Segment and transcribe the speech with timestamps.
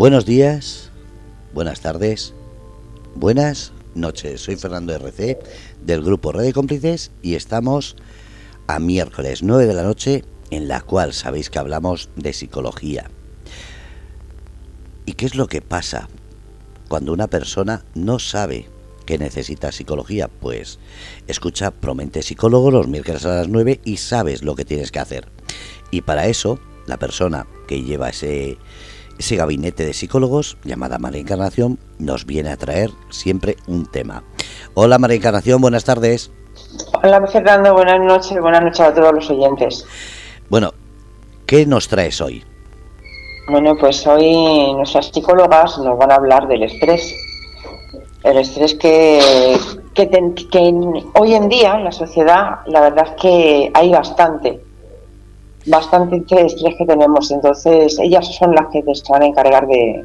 [0.00, 0.90] Buenos días,
[1.52, 2.32] buenas tardes,
[3.14, 4.40] buenas noches.
[4.40, 5.38] Soy Fernando RC
[5.82, 7.96] del grupo Red de Cómplices y estamos
[8.66, 13.10] a miércoles 9 de la noche en la cual sabéis que hablamos de psicología.
[15.04, 16.08] ¿Y qué es lo que pasa
[16.88, 18.70] cuando una persona no sabe
[19.04, 20.28] que necesita psicología?
[20.28, 20.78] Pues
[21.26, 25.28] escucha Promente Psicólogo los miércoles a las 9 y sabes lo que tienes que hacer.
[25.90, 28.56] Y para eso, la persona que lleva ese
[29.20, 34.24] ese gabinete de psicólogos, llamada María Encarnación, nos viene a traer siempre un tema.
[34.72, 36.32] Hola María Encarnación, buenas tardes.
[37.02, 39.86] Hola Fernando, buenas noches, buenas noches a todos los oyentes.
[40.48, 40.72] Bueno,
[41.44, 42.42] ¿qué nos traes hoy?
[43.46, 47.14] Bueno, pues hoy nuestras psicólogas nos van a hablar del estrés.
[48.24, 49.20] El estrés que,
[49.92, 54.69] que, que hoy en día en la sociedad la verdad es que hay bastante
[55.66, 57.30] bastante estrés que tenemos.
[57.30, 60.04] Entonces, ellas son las que se van a encargar de,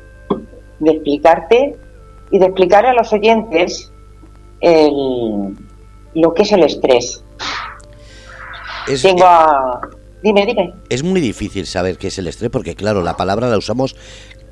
[0.84, 1.76] explicarte
[2.32, 3.92] y de explicar a los oyentes
[4.62, 7.24] lo que es el estrés.
[9.02, 9.82] Tengo a...
[10.24, 10.74] Dime, dime.
[10.90, 13.96] Es muy difícil saber qué es el estrés porque, claro, la palabra la usamos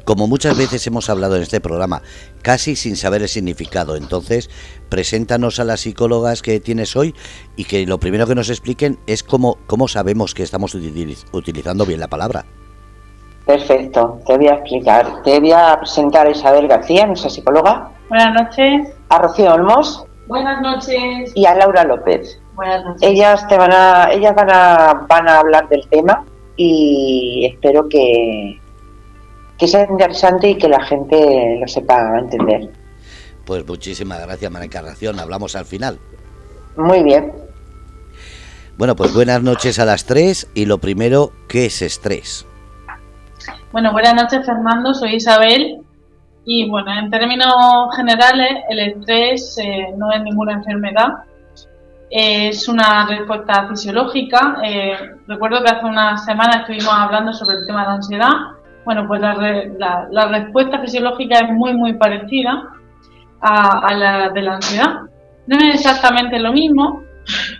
[0.05, 2.01] como muchas veces hemos hablado en este programa,
[2.41, 3.95] casi sin saber el significado.
[3.95, 4.49] Entonces,
[4.89, 7.15] preséntanos a las psicólogas que tienes hoy
[7.55, 11.99] y que lo primero que nos expliquen es cómo, cómo sabemos que estamos utilizando bien
[11.99, 12.45] la palabra.
[13.45, 15.21] Perfecto, te voy a explicar.
[15.23, 17.91] Te voy a presentar a Isabel García, nuestra psicóloga.
[18.09, 18.93] Buenas noches.
[19.09, 20.05] A Rocío Olmos.
[20.27, 21.31] Buenas noches.
[21.35, 22.39] Y a Laura López.
[22.55, 23.01] Buenas noches.
[23.01, 26.23] Ellas, te van, a, ellas van, a, van a hablar del tema
[26.55, 28.61] y espero que,
[29.57, 32.69] que sea interesante y que la gente lo sepa entender.
[33.45, 35.19] Pues muchísimas gracias, María Encarnación.
[35.19, 35.99] Hablamos al final.
[36.77, 37.31] Muy bien.
[38.77, 42.47] Bueno, pues buenas noches a las tres y lo primero, ¿qué es estrés?
[43.71, 45.79] Bueno, buenas noches Fernando, soy Isabel
[46.45, 47.53] y bueno, en términos
[47.95, 51.07] generales el estrés eh, no es ninguna enfermedad,
[52.09, 54.57] es una respuesta fisiológica.
[54.63, 54.93] Eh,
[55.27, 58.31] recuerdo que hace unas semanas estuvimos hablando sobre el tema de la ansiedad
[58.85, 62.69] bueno, pues la, la, respuesta fisiológica es muy, muy parecida
[63.41, 65.01] a, la de la ansiedad.
[65.47, 67.01] No es exactamente lo mismo.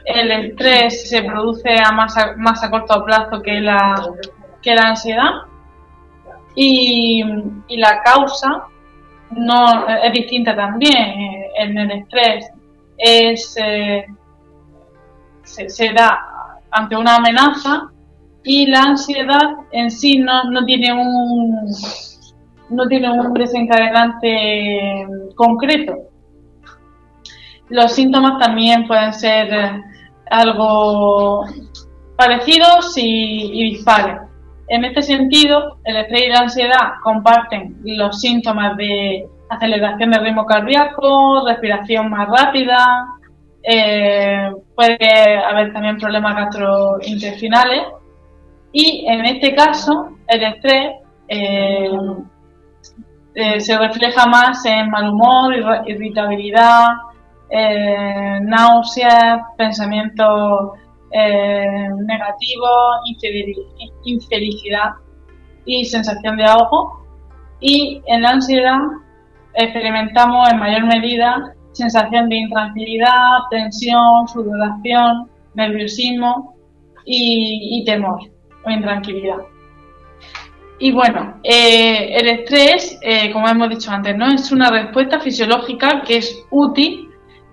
[0.05, 3.95] El estrés se produce a más a, más a corto plazo que la,
[4.61, 5.31] que la ansiedad
[6.55, 7.23] y,
[7.69, 8.63] la causa
[9.31, 11.45] no es distinta también.
[11.57, 12.49] El estrés
[12.97, 14.05] es, eh,
[15.43, 16.19] se, se da
[16.71, 17.92] ante una amenaza
[18.43, 21.65] y la ansiedad en sí no, no tiene un
[22.69, 25.05] no tiene un desencadenante
[25.35, 25.93] concreto.
[27.69, 29.47] Los síntomas también pueden ser
[30.29, 31.45] algo
[32.15, 34.21] parecidos y, y dispares.
[34.69, 40.45] En este sentido, el estrés y la ansiedad comparten los síntomas de aceleración del ritmo
[40.45, 43.05] cardíaco, respiración más rápida,
[43.63, 47.83] eh, puede haber también problemas gastrointestinales
[48.73, 50.95] y en este caso, el estrés
[51.27, 51.91] eh,
[53.35, 55.53] eh, se refleja más en mal humor,
[55.85, 56.87] irritabilidad,
[57.51, 60.71] eh, náuseas, pensamientos
[62.07, 62.95] negativos,
[64.05, 64.93] infelicidad
[65.63, 67.05] y sensación de ahogo.
[67.59, 68.79] Y en la ansiedad
[69.53, 76.55] experimentamos en mayor medida sensación de intranquilidad, tensión, sudoración, nerviosismo
[77.05, 78.32] y temor
[78.65, 79.37] o intranquilidad.
[80.79, 84.27] Y bueno, eh, el estrés, eh, como hemos dicho antes, ¿no?
[84.27, 87.09] es una respuesta fisiológica que es útil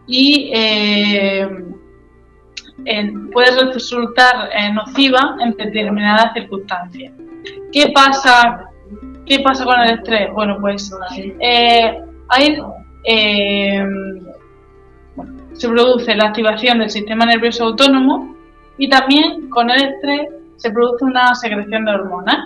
[0.06, 1.48] y eh,
[3.32, 7.12] puede resultar nociva en determinadas circunstancias.
[7.72, 8.68] ¿Qué pasa,
[9.26, 10.32] ¿Qué pasa con el estrés?
[10.32, 10.92] Bueno, pues
[12.30, 12.58] hay,
[15.52, 18.34] se produce la activación del sistema nervioso autónomo
[18.76, 22.36] y también con el estrés se produce una secreción de hormonas.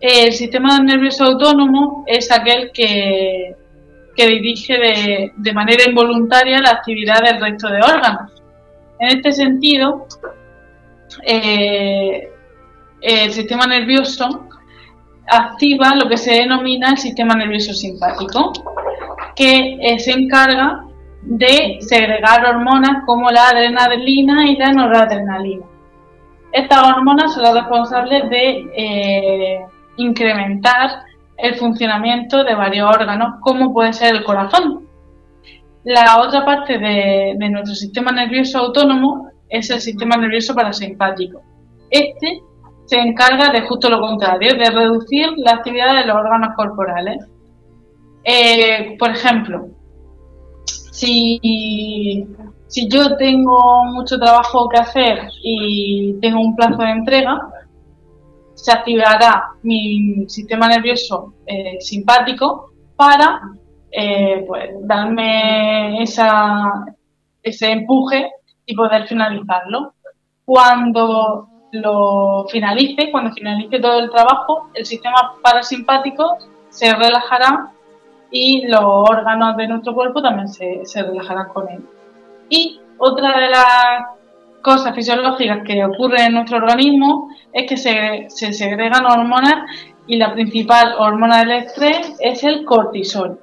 [0.00, 3.54] El sistema nervioso autónomo es aquel que,
[4.16, 8.32] dirige de, manera involuntaria la actividad del resto de órganos.
[8.98, 10.06] En este sentido,
[11.26, 12.28] eh,
[13.00, 14.48] el sistema nervioso
[15.26, 18.52] activa lo que se denomina el sistema nervioso simpático,
[19.36, 20.84] que se encarga
[21.22, 25.73] de segregar hormonas como la adrenalina y la noradrenalina.
[26.54, 29.66] Estas hormonas son las responsables de eh,
[29.96, 31.02] incrementar
[31.36, 34.86] el funcionamiento de varios órganos, como puede ser el corazón.
[35.82, 41.42] La otra parte de, nuestro sistema nervioso autónomo es el sistema nervioso parasimpático.
[41.90, 42.40] Este
[42.84, 47.26] se encarga de justo lo contrario, de reducir la actividad de los órganos corporales.
[48.22, 49.70] Eh, por ejemplo,
[50.64, 52.28] si,
[52.74, 57.38] si yo tengo mucho trabajo que hacer y tengo un plazo de entrega,
[58.54, 63.42] se activará mi sistema nervioso eh, simpático para
[63.92, 68.32] eh, pues, darme ese empuje
[68.66, 69.94] y poder finalizarlo.
[70.44, 76.38] Cuando lo finalice, cuando finalice todo el trabajo, el sistema parasimpático
[76.70, 77.70] se relajará
[78.32, 81.84] y los órganos de nuestro cuerpo también se relajarán con él.
[82.48, 84.14] Y otra de las
[84.62, 89.70] cosas fisiológicas que ocurren en nuestro organismo es que se, se segregan hormonas
[90.06, 93.40] y la principal hormona del estrés es el cortisol.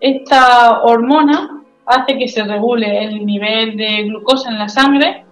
[0.00, 5.24] Esta hormona hace que se regule el nivel de glucosa en la sangre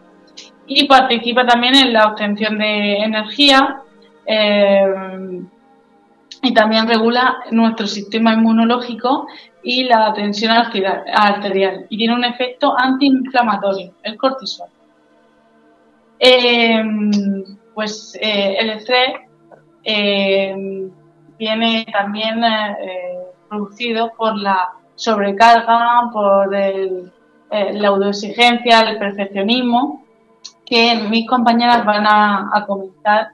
[0.66, 3.82] y participa también en la obtención de energía
[4.26, 4.82] eh,
[6.42, 9.26] y también regula nuestro sistema inmunológico
[9.68, 14.68] y la tensión arterial y tiene un efecto antiinflamatorio, el cortisol.
[16.20, 16.84] Eh,
[17.74, 19.14] pues eh, el estrés
[21.36, 22.40] viene también
[23.48, 30.06] producido por la sobrecarga, por la autoexigencia, el perfeccionismo
[30.64, 33.30] que mis compañeras van a, comentar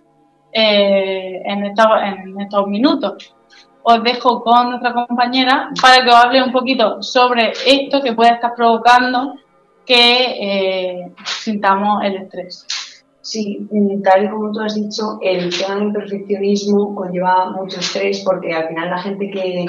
[0.51, 3.35] eh, en, en estos minutos.
[3.85, 8.33] Os dejo con nuestra compañera para que os hable un poquito sobre esto que puede
[8.35, 9.35] estar provocando
[9.85, 12.67] que eh, sintamos el estrés.
[13.21, 13.69] Sí,
[14.03, 18.69] tal y como tú has dicho, el tema del perfeccionismo conlleva mucho estrés porque al
[18.69, 19.67] final la gente que,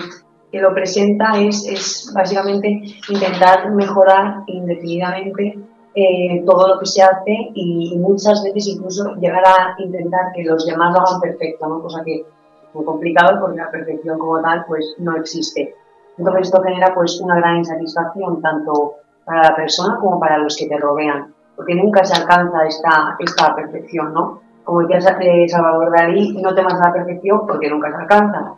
[0.51, 5.59] que lo presenta es, es básicamente intentar mejorar indefinidamente
[5.95, 10.65] eh, todo lo que se hace y, muchas veces incluso llegar a intentar que los
[10.65, 11.81] demás lo hagan perfecto, ¿no?
[11.83, 12.25] cosa que
[12.73, 15.75] muy complicado porque la perfección como tal pues no existe.
[16.17, 20.67] Entonces esto genera pues una gran insatisfacción tanto para la persona como para los que
[20.67, 24.41] te rodean, porque nunca se alcanza esta, esta perfección, ¿no?
[24.63, 28.53] Como decía eh, Salvador Dalí, no temas la perfección porque nunca se alcanza.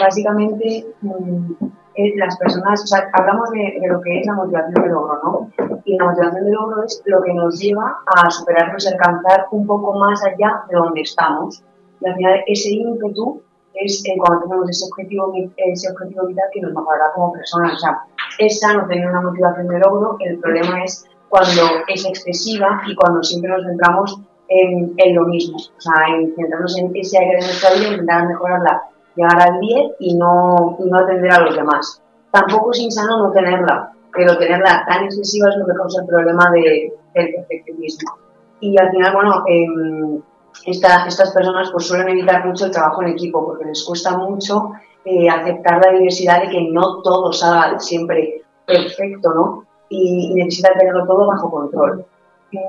[0.00, 1.52] Básicamente, mm,
[1.94, 5.80] eh, las personas, o sea, hablamos de, lo que es la motivación de logro, ¿no?
[5.84, 9.64] Y la motivación de logro es lo que nos lleva a superarnos y alcanzar un
[9.64, 11.62] poco más allá de donde estamos.
[12.00, 13.40] Y al final ese ímpetu
[13.74, 17.74] es eh, cuando tenemos ese objetivo, ese objetivo vital que nos mejorará como personas.
[17.74, 17.98] O sea,
[18.38, 23.22] es sano tener una motivación de logro, el problema es cuando es excesiva y cuando
[23.22, 25.56] siempre nos centramos en, en lo mismo.
[25.56, 28.82] O sea, en centrarnos en ese área de nuestra vida, intentar mejorarla
[29.16, 32.02] llegar al 10 y no, no atender a los demás.
[32.30, 36.50] Tampoco es insano no tenerla, pero tenerla tan excesiva es lo que causa el problema
[36.50, 38.16] de, del perfeccionismo.
[38.60, 40.20] Y al final, bueno, eh,
[40.66, 44.72] estas personas pues suelen evitar mucho el trabajo en equipo porque les cuesta mucho
[45.04, 49.66] eh, aceptar la diversidad de que no todo salga siempre perfecto, ¿no?
[49.88, 52.06] Y, y necesitan tenerlo todo bajo control.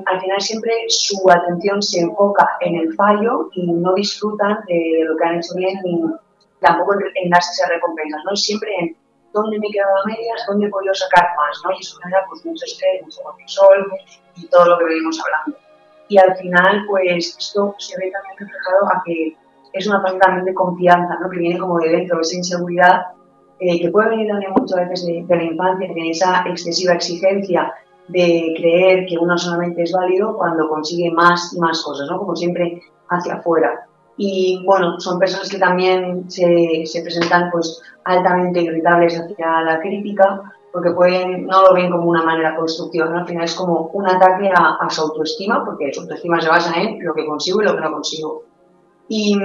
[0.07, 5.15] Al final siempre su atención se enfoca en el fallo y no disfrutan de lo
[5.15, 6.01] que han hecho bien ni,
[6.59, 8.35] tampoco en, darse esas recompensas, ¿no?
[8.35, 8.97] Siempre en
[9.33, 11.71] dónde me he quedado a medias, dónde he podido sacar más, ¿no?
[11.71, 13.91] Y eso genera pues mucho estrés, mucho cortisol
[14.35, 15.64] y todo lo que venimos hablando.
[16.07, 19.35] Y al final, pues esto se ve también reflejado a que
[19.73, 21.29] es una falta también de confianza, ¿no?
[21.29, 23.01] Que viene como de dentro, esa inseguridad
[23.59, 27.73] eh, que puede venir también muchas veces de, de la infancia, de esa excesiva exigencia
[28.07, 32.19] de creer que uno solamente es válido cuando consigue más y más cosas, ¿no?
[32.19, 33.87] Como siempre hacia afuera
[34.17, 40.41] y bueno, son personas que también se, se, presentan pues altamente irritables hacia la crítica
[40.75, 44.49] porque pueden, no lo ven como una manera constructiva, al final es como un ataque
[44.53, 47.81] a, su autoestima porque su autoestima se basa en lo que consigo y lo que
[47.81, 48.43] no consigo.
[49.07, 49.39] Y,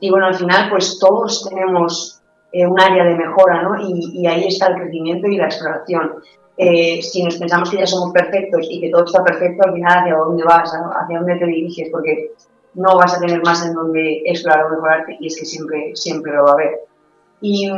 [0.00, 2.20] y bueno, al final pues todos tenemos
[2.50, 3.80] eh, un área de mejora ¿no?
[3.80, 6.14] y, y, ahí está el crecimiento y la exploración.
[6.56, 9.98] Eh, si nos pensamos que ya somos perfectos y que todo está perfecto, al final
[10.00, 10.68] hacia dónde vas,
[11.00, 12.32] hacia dónde te diriges, porque
[12.74, 16.32] no vas a tener más en donde explorar o mejorarte y es que siempre, siempre
[16.32, 16.80] lo va a haber.
[17.40, 17.70] Y,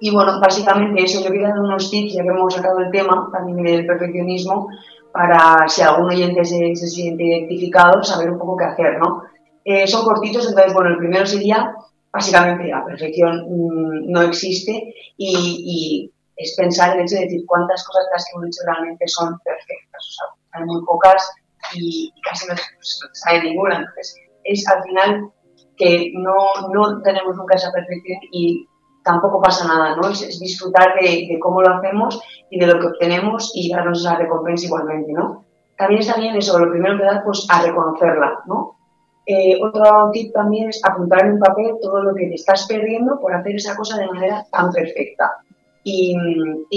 [0.00, 3.28] y bueno, básicamente eso, yo quería dar unos tips, ya que hemos sacado el tema
[3.32, 4.68] también del perfeccionismo,
[5.12, 9.22] para si algún oyente se, se siente identificado, saber un poco qué hacer, ¿no?
[9.64, 11.74] Eh, son cortitos, entonces, bueno, el primero sería,
[12.12, 17.86] básicamente, la perfección mmm, no existe y, y, es pensar el hecho de decir cuántas
[17.86, 20.00] cosas las que hemos hecho realmente son perfectas.
[20.00, 20.26] O sea,
[20.60, 21.30] hay muy pocas
[21.74, 23.76] y, casi no se sabe ninguna.
[23.76, 25.30] Entonces, es al final
[25.76, 26.34] que no,
[26.72, 28.66] no tenemos nunca esa perfección y
[29.04, 30.08] tampoco pasa nada, ¿no?
[30.08, 32.20] Es, disfrutar de, cómo lo hacemos
[32.50, 35.44] y de lo que obtenemos y darnos esa recompensa igualmente, ¿no?
[35.76, 38.76] También está bien eso, lo primero que dar, pues a reconocerla, ¿no?
[39.26, 43.18] Eh, otro tip también es apuntar en un papel todo lo que te estás perdiendo
[43.20, 45.30] por hacer esa cosa de manera tan perfecta.
[45.86, 46.16] Y,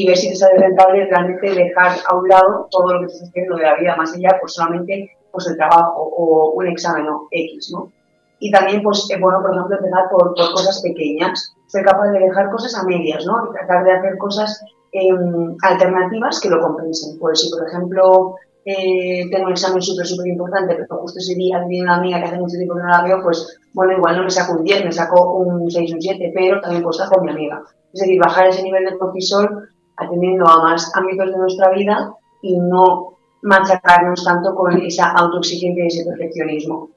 [0.05, 3.55] ver si te sale rentable realmente dejar a un lado todo lo que estás haciendo
[3.55, 7.72] de la vida, más allá pues solamente pues el trabajo o un examen o X,
[7.74, 7.91] ¿no?
[8.39, 12.20] Y también, pues, eh, bueno, por ejemplo, empezar por, por, cosas pequeñas, ser capaz de
[12.20, 13.50] dejar cosas a medias, ¿no?
[13.50, 17.17] Y tratar de hacer cosas em, alternativas que lo compensen.
[17.20, 18.36] Pues si, por ejemplo,
[18.70, 22.25] eh, tengo un examen súper, súper importante, pero justo ese día viene una amiga que
[22.25, 24.86] hace mucho tiempo que no la veo, pues bueno, igual no me saco un 10,
[24.86, 27.63] me saco un 6, un 7, pero también puedo estar con mi amiga.
[27.94, 32.60] Es decir, bajar ese nivel de cortisol atendiendo a más ámbitos de nuestra vida y
[32.60, 36.89] no machacarnos tanto con esa autoexigencia y ese perfeccionismo.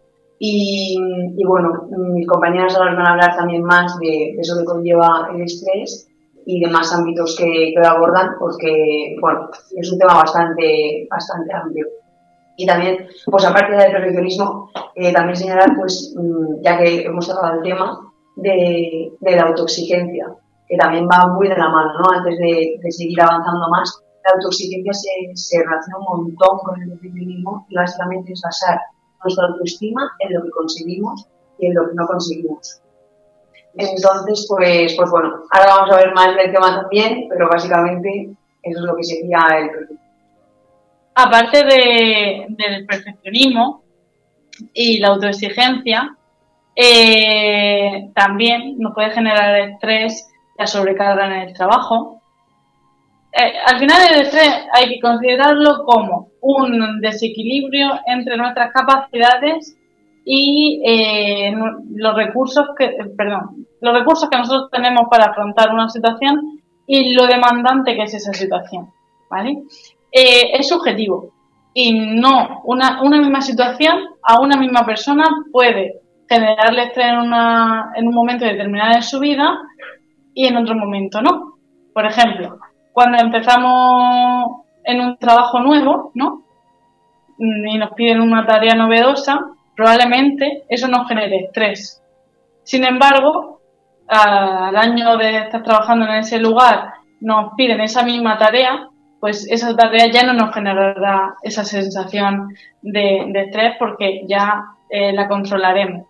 [0.42, 0.96] Y,
[1.36, 5.42] y, bueno, mis compañeras ahora van a hablar también más de, eso que conlleva el
[5.42, 6.08] estrés
[6.46, 11.54] y de más ámbitos que, que lo abordan, porque bueno, es un tema bastante, bastante
[11.54, 11.86] amplio.
[12.56, 17.58] Y también, pues aparte del perfeccionismo, eh, también señalar, pues, mm, ya que hemos tratado
[17.58, 18.00] el tema,
[18.36, 20.26] de, de, la autoexigencia,
[20.66, 22.16] que también va muy de la mano, ¿no?
[22.16, 26.88] Antes de, de seguir avanzando más, la autoexigencia se, se relaciona un montón con el
[26.88, 28.80] perfeccionismo y básicamente es basar
[29.22, 31.26] nuestra autoestima en lo que conseguimos
[31.58, 32.80] y en lo que no conseguimos.
[33.74, 38.30] Entonces, pues, pues bueno, ahora vamos a ver más del tema también, pero básicamente
[38.62, 40.00] eso es lo que sería el perfeccionismo.
[41.14, 43.82] Aparte de, del perfeccionismo
[44.72, 46.16] y la autoexigencia,
[46.74, 52.19] eh, también nos puede generar estrés la sobrecarga en el trabajo.
[53.32, 59.76] Eh, al final el estrés hay que considerarlo como un desequilibrio entre nuestras capacidades
[60.24, 61.54] y eh,
[61.94, 67.26] los recursos que, perdón, los recursos que nosotros tenemos para afrontar una situación y lo
[67.26, 68.90] demandante que es esa situación,
[69.30, 69.62] ¿vale?
[70.12, 71.32] Eh, es subjetivo
[71.72, 77.92] y no una, una misma situación a una misma persona puede generarle estrés en, una,
[77.94, 79.56] en un momento determinado de su vida
[80.34, 81.58] y en otro momento no.
[81.92, 82.58] Por ejemplo,
[82.92, 86.42] cuando empezamos en un trabajo nuevo, ¿no?
[87.38, 89.40] Y nos piden una tarea novedosa,
[89.74, 92.02] probablemente eso nos genere estrés.
[92.64, 93.60] Sin embargo,
[94.08, 98.88] al año de estar trabajando en ese lugar, nos piden esa misma tarea,
[99.20, 105.28] pues esa tarea ya no nos generará esa sensación de, estrés porque ya eh, la
[105.28, 106.06] controlaremos.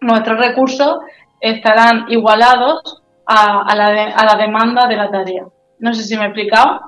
[0.00, 0.98] Nuestros recursos
[1.40, 5.44] estarán igualados a, la a la demanda de la tarea.
[5.82, 6.80] No sé si me he explicado.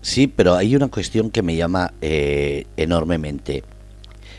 [0.00, 3.64] Sí, pero hay una cuestión que me llama eh, enormemente.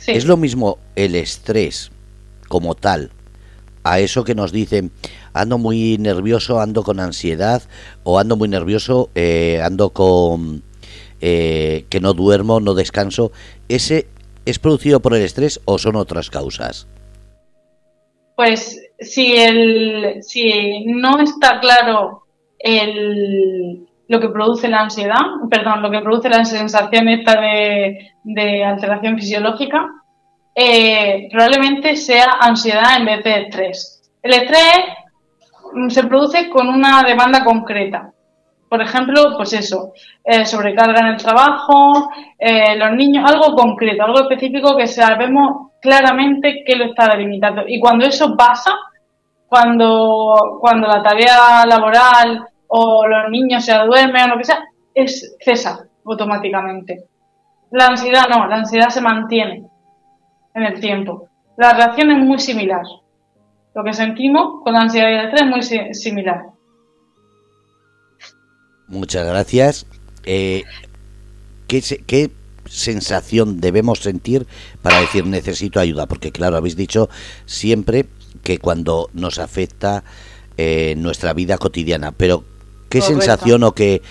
[0.07, 1.91] ¿Es lo mismo el estrés
[2.47, 3.11] como tal
[3.83, 4.91] a eso que nos dicen
[5.33, 7.63] ando muy nervioso, ando con ansiedad
[8.03, 10.63] o ando muy nervioso, eh, ando con
[11.19, 13.33] eh, que no duermo, no descanso?
[13.67, 14.07] ¿Ese
[14.45, 16.87] es producido por el estrés o son otras causas?
[18.37, 22.23] Pues si, el, si no está claro
[22.59, 29.17] el, lo que produce la ansiedad, perdón, lo que produce la sensación esta de, alteración
[29.17, 29.87] fisiológica,
[30.53, 34.11] eh, probablemente sea ansiedad en vez de estrés.
[34.21, 34.85] El estrés
[35.73, 38.11] mm, se produce con una demanda concreta.
[38.69, 44.21] Por ejemplo, pues eso, eh, sobrecarga en el trabajo, eh, los niños, algo concreto, algo
[44.21, 47.63] específico que sabemos claramente que lo está delimitando.
[47.67, 48.71] Y cuando eso pasa,
[49.47, 55.37] cuando, cuando la tarea laboral o los niños se duermen o lo que sea, es
[55.39, 57.05] cesa automáticamente.
[57.71, 59.67] La ansiedad no, la ansiedad se mantiene
[60.53, 61.29] en el tiempo.
[61.57, 62.83] La reacción es muy similar.
[63.73, 66.45] Lo que sentimos con la ansiedad y el estrés es muy similar.
[68.87, 69.87] Muchas gracias.
[70.25, 70.63] Eh,
[71.67, 72.31] ¿qué, ¿Qué
[72.65, 74.47] sensación debemos sentir
[74.81, 76.07] para decir necesito ayuda?
[76.07, 77.09] Porque claro, habéis dicho
[77.45, 78.05] siempre
[78.43, 80.03] que cuando nos afecta
[80.57, 82.43] eh, nuestra vida cotidiana, pero
[82.89, 84.01] ¿Qué sensación o qué,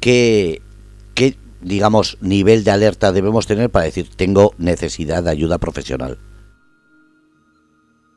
[0.00, 0.60] qué,
[1.14, 6.18] qué, digamos, nivel de alerta debemos tener para decir tengo necesidad de ayuda profesional?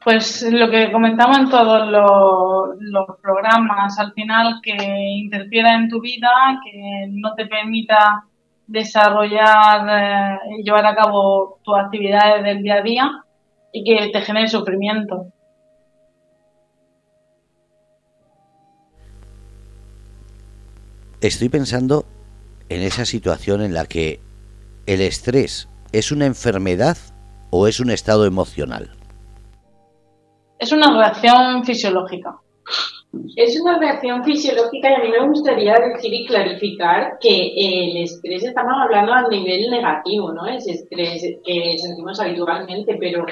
[0.03, 6.29] Pues lo que comentamos en todos los, programas, al final que interfiera en tu vida,
[6.63, 8.25] que no te permita
[8.69, 13.11] desarrollar y eh, llevar a cabo tus actividades del día a día
[13.73, 15.27] y que te genere sufrimiento.
[21.21, 22.05] estoy pensando
[22.69, 24.21] en esa situación en la que
[24.85, 26.97] el estrés es una enfermedad
[27.49, 28.91] o es un estado emocional.
[30.59, 32.37] Es una reacción fisiológica.
[33.35, 38.43] Es una reacción fisiológica y a mí me gustaría decir y clarificar que el estrés
[38.43, 40.45] estamos hablando a nivel negativo, ¿no?
[40.45, 43.25] Es estrés que sentimos habitualmente, pero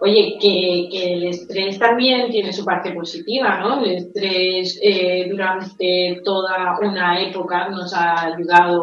[0.00, 3.84] oye, que, el estrés también tiene su parte positiva, ¿no?
[3.84, 8.82] El estrés eh, durante toda una época nos ha ayudado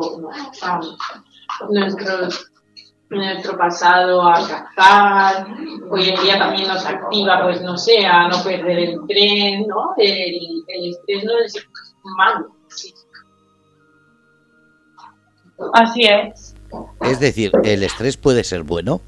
[0.62, 0.79] a
[1.67, 2.51] nuestros
[3.09, 5.47] nuestro pasado a cazar,
[5.89, 9.93] hoy en día también nos activa, pues no sé, a no perder el tren, ¿no?
[9.97, 11.67] El, estrés no es
[12.17, 12.47] malo.
[15.73, 16.55] Así es.
[17.01, 19.01] Es decir, ¿el estrés puede ser bueno?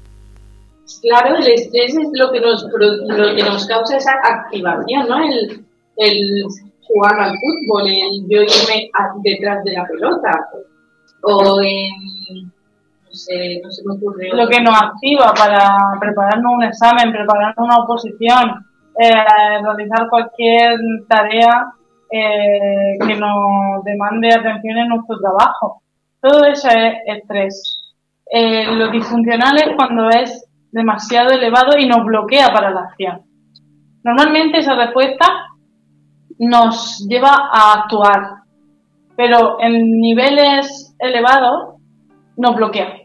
[1.02, 5.22] Claro, el estrés es lo que nos, lo que nos causa esa activación, ¿no?
[5.22, 5.64] El,
[5.96, 6.44] el
[6.82, 8.90] jugar al fútbol, el yo irme
[9.22, 10.48] detrás de la pelota,
[11.22, 12.52] o en
[14.32, 18.66] lo que nos activa para prepararnos un examen, prepararnos una oposición,
[18.98, 21.72] eh, realizar cualquier tarea
[22.10, 25.82] eh, que nos demande atención en nuestro trabajo.
[26.20, 27.94] Todo eso es estrés.
[28.32, 33.22] Eh, lo disfuncional es cuando es demasiado elevado y nos bloquea para la acción.
[34.04, 35.26] Normalmente esa respuesta
[36.38, 38.20] nos lleva a actuar,
[39.16, 41.79] pero en niveles elevados
[42.40, 42.96] nos bloquea.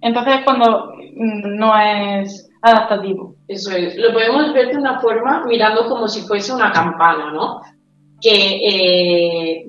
[0.00, 3.36] Entonces cuando mm, no es adaptativo.
[3.46, 3.96] Eso es.
[3.96, 7.60] Lo podemos ver de una forma mirando como si fuese una campana, ¿no?
[8.20, 9.66] Que eh,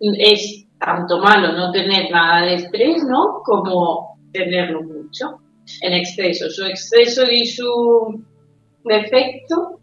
[0.00, 3.42] es tanto malo no tener nada de estrés, ¿no?
[3.44, 5.40] Como tenerlo mucho
[5.82, 6.48] en exceso.
[6.50, 8.24] Su exceso y su
[8.84, 9.80] defecto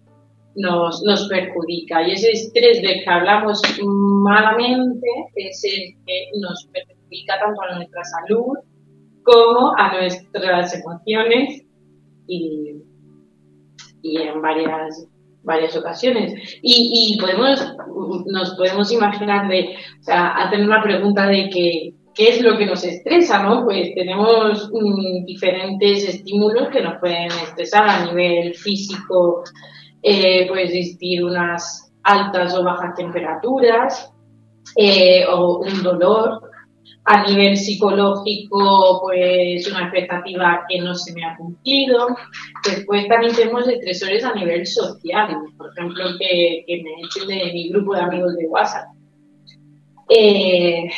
[0.56, 2.08] nos, nos perjudica.
[2.08, 6.97] Y ese estrés del que hablamos malamente es el que nos perjudica
[7.28, 8.58] tanto a nuestra salud
[9.24, 11.64] como a nuestras emociones
[12.28, 12.82] y,
[14.04, 15.08] en varias,
[15.44, 16.34] varias ocasiones.
[16.62, 17.76] Y, podemos,
[18.26, 19.76] nos podemos imaginar de,
[20.08, 23.64] o hacer una pregunta de que, qué es lo que nos estresa, ¿no?
[23.66, 29.44] Pues tenemos mm, diferentes estímulos que nos pueden estresar a nivel físico,
[30.02, 34.12] eh, puede existir unas altas o bajas temperaturas,
[34.76, 36.47] eh, o un dolor,
[37.06, 42.08] a nivel psicológico, pues una expectativa que no se me ha cumplido.
[42.66, 47.96] Después también tenemos estresores a nivel social, por ejemplo, que, me echen de mi grupo
[47.96, 48.88] de amigos de WhatsApp.
[50.10, 50.90] Eh,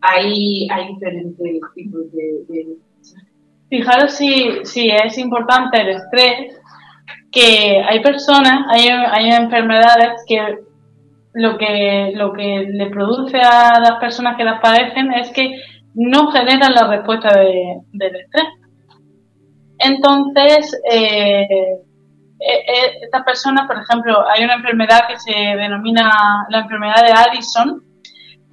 [0.00, 2.76] hay, hay diferentes tipos de...
[3.68, 6.60] Fijaros si, si es importante el estrés,
[7.32, 10.58] que hay personas, hay, hay enfermedades que
[11.32, 15.60] lo que, lo que le produce a las personas que las padecen es que
[15.94, 18.46] no generan la respuesta de, del estrés.
[19.78, 21.78] Entonces, eh, eh,
[22.38, 27.82] eh, estas personas, por ejemplo, hay una enfermedad que se denomina la enfermedad de Addison,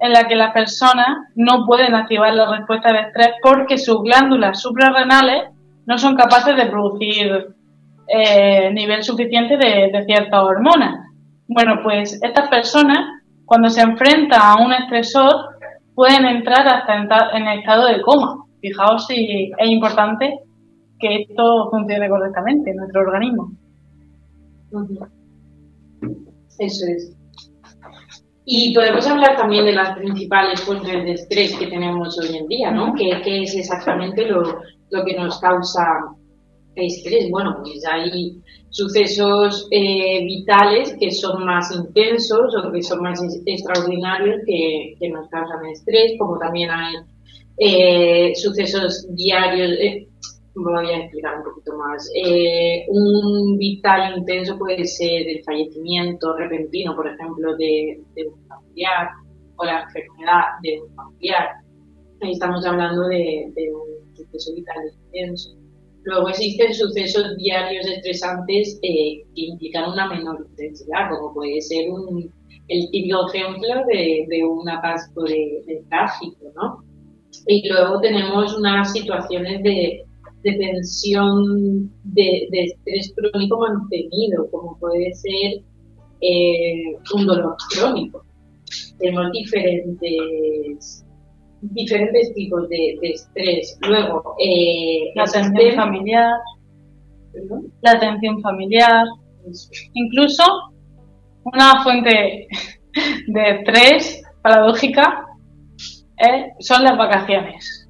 [0.00, 4.60] en la que las personas no pueden activar la respuesta de estrés porque sus glándulas
[4.60, 5.48] suprarrenales
[5.86, 7.48] no son capaces de producir
[8.72, 11.07] nivel suficiente de, de ciertas hormonas.
[11.48, 12.98] Bueno, pues estas personas,
[13.46, 15.32] cuando se enfrentan a un estresor,
[15.94, 18.44] pueden entrar hasta en estado de coma.
[18.60, 20.40] Fijaos si es importante
[21.00, 23.50] que esto funcione correctamente en nuestro organismo.
[26.58, 27.16] Eso es.
[28.44, 32.70] Y podemos hablar también de las principales fuentes de estrés que tenemos hoy en día,
[32.70, 32.94] ¿no?
[32.94, 34.42] ¿Qué, es exactamente lo,
[34.90, 35.82] lo, que nos causa
[36.86, 37.30] estrés?
[37.30, 44.40] Bueno, pues hay sucesos eh, vitales que son más intensos o que son más extraordinarios
[44.46, 46.94] que, nos causan estrés, como también hay
[47.58, 49.72] eh, sucesos diarios.
[49.80, 50.06] Eh,
[50.54, 52.10] voy a explicar un poquito más.
[52.88, 59.08] un vital intenso puede ser el fallecimiento repentino, por ejemplo, de, un familiar
[59.56, 61.48] o la enfermedad de un familiar.
[62.20, 65.57] Ahí estamos hablando de, de un suceso vital intenso.
[66.08, 71.84] Luego existen sucesos diarios estresantes eh, que implican una menor intensidad, como puede ser
[72.68, 76.82] el típico ejemplo de, un atasco de, tráfico, ¿no?
[77.46, 80.02] Y luego tenemos unas situaciones de,
[80.42, 85.60] tensión, de, estrés crónico mantenido, como puede ser
[86.22, 88.24] eh, un dolor crónico.
[88.98, 91.04] Tenemos diferentes
[91.60, 93.78] diferentes tipos de, estrés.
[93.82, 96.32] Luego, eh, la atención familiar,
[97.82, 99.04] la atención familiar,
[99.94, 100.44] incluso
[101.44, 102.48] una fuente
[103.26, 105.26] de estrés paradójica
[106.18, 107.88] eh, son las vacaciones.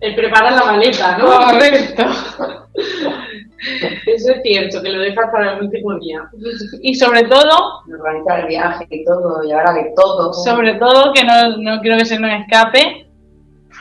[0.00, 1.26] El preparar la maleta, ¿no?
[1.26, 2.04] Correcto.
[4.06, 6.20] Eso es cierto, que lo dejas para el último día.
[6.82, 10.32] Y sobre todo, Organizar el viaje y todo, y ahora de todo.
[10.32, 13.06] sobre todo, que no, no quiero que se nos escape,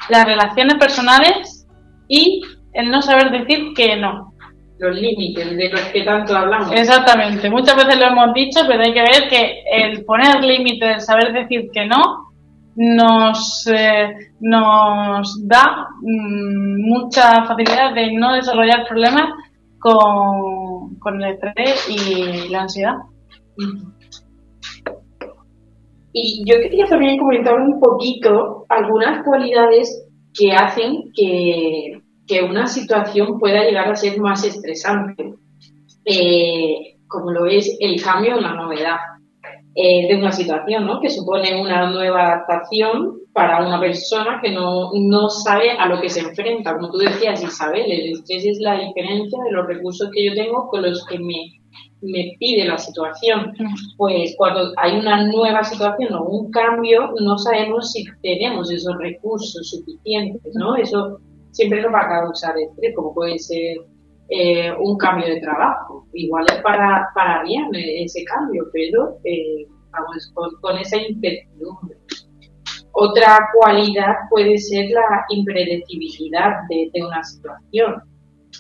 [0.10, 1.68] las relaciones personales
[2.08, 2.42] y
[2.74, 4.34] el no saber decir que no.
[4.80, 6.72] Los límites de los que tanto hablamos.
[6.72, 11.02] Exactamente, muchas veces lo hemos dicho, pero hay que ver que el poner límites, el
[11.02, 12.30] saber decir que no,
[12.76, 19.34] nos, eh, nos da mm, mucha facilidad de no desarrollar problemas
[19.80, 22.96] con, con el estrés y la ansiedad.
[26.14, 33.40] Y yo quería también comentar un poquito algunas cualidades que hacen que, que una situación
[33.40, 35.34] pueda llegar a ser más estresante,
[36.06, 38.98] Eh, como lo es el cambio o la novedad
[39.76, 41.00] eh, de una situación, ¿no?
[41.00, 46.10] que supone una nueva adaptación para una persona que no, no sabe a lo que
[46.10, 46.76] se enfrenta.
[46.76, 50.68] Como tú decías, Isabel, el estrés es la diferencia de los recursos que yo tengo
[50.70, 51.60] con los que me,
[52.02, 53.54] me pide la situación.
[53.98, 59.70] Pues cuando hay una nueva situación o un cambio, no sabemos si tenemos esos recursos
[59.70, 60.76] suficientes, ¿no?
[60.76, 61.20] Eso
[61.52, 63.78] siempre nos va a causar estrés, como puede ser
[64.30, 66.08] eh, un cambio de trabajo.
[66.14, 71.98] Igual es para, para bien eh, ese cambio, pero eh, vamos con, esa incertidumbre.
[72.92, 78.04] Otra cualidad puede ser la impredecibilidad de, una situación.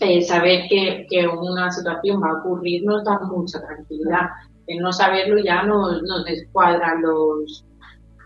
[0.01, 4.29] Eh, saber que, que una situación va a ocurrir nos da mucha tranquilidad.
[4.67, 7.65] El no saberlo ya nos, nos descuadran los,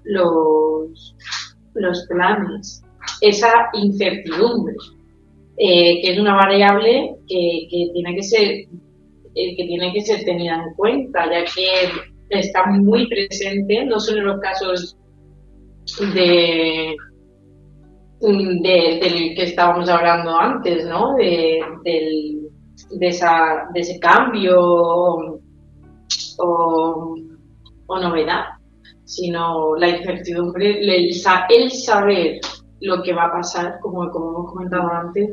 [0.03, 1.15] los,
[1.73, 2.83] los planes.
[3.21, 4.75] Esa incertidumbre,
[5.57, 8.49] eh, que es una variable que, tiene que ser
[9.35, 11.89] eh, que tiene que ser tenida en cuenta, ya que
[12.39, 14.97] está muy presente, no solo en los casos
[16.13, 16.95] de,
[18.21, 21.15] de- del que estábamos hablando antes, ¿no?
[21.15, 22.47] De, del-
[22.91, 24.55] de, ese cambio
[26.37, 27.15] o,
[27.87, 28.43] o novedad,
[29.03, 32.39] sino la incertidumbre, el saber
[32.83, 35.29] lo que va a pasar, como, como hemos comentado antes,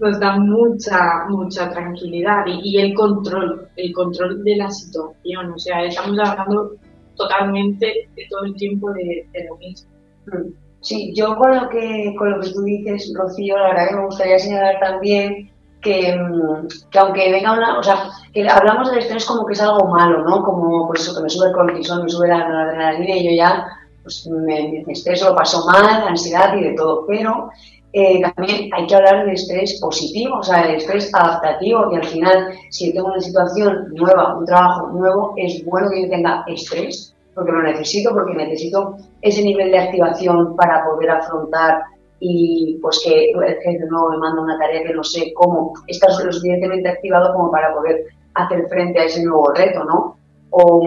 [0.00, 5.52] nos da mucha, mucha tranquilidad y, y el control, el control de la situación.
[5.52, 6.72] O sea, estamos hablando
[7.16, 9.90] totalmente de todo el tiempo de, de lo mismo.
[10.26, 10.52] Mm.
[10.80, 14.06] Sí, yo con lo que con lo que tú dices, Rocío, la verdad que me
[14.06, 15.48] gustaría señalar también
[15.80, 19.60] que, mm, que aunque venga una, o sea, que hablamos del estrés como que es
[19.60, 20.42] algo malo, ¿no?
[20.42, 23.36] Como pues eso, que me sube el cortisol, me sube la la adrenalina y yo
[23.36, 23.64] ya
[24.02, 27.50] pues me, me estreso, lo paso mal, ansiedad y de todo, pero
[27.92, 32.04] eh, también hay que hablar del estrés positivo, o sea, el estrés adaptativo, y al
[32.04, 37.14] final, si tengo una situación nueva, un trabajo nuevo, es bueno que yo tenga estrés,
[37.34, 41.82] porque lo necesito, porque necesito ese nivel de activación para poder afrontar
[42.18, 46.22] y pues que el jefe nuevo me manda una tarea que no sé cómo, estás
[46.24, 50.16] lo suficientemente activado como para poder hacer frente a ese nuevo reto, ¿no?
[50.52, 50.82] O,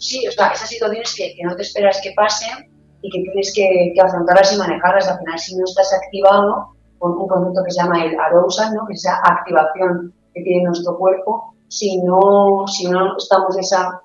[0.00, 3.52] sí, o sea, esas situaciones que, que no te esperas que pasen y que tienes
[3.54, 5.08] que, que afrontarlas y manejarlas.
[5.08, 8.86] Al final, si no estás activado con un concepto que se llama el arousal, ¿no?
[8.86, 14.00] que es esa activación que tiene nuestro cuerpo, si no, si no estamos en esa,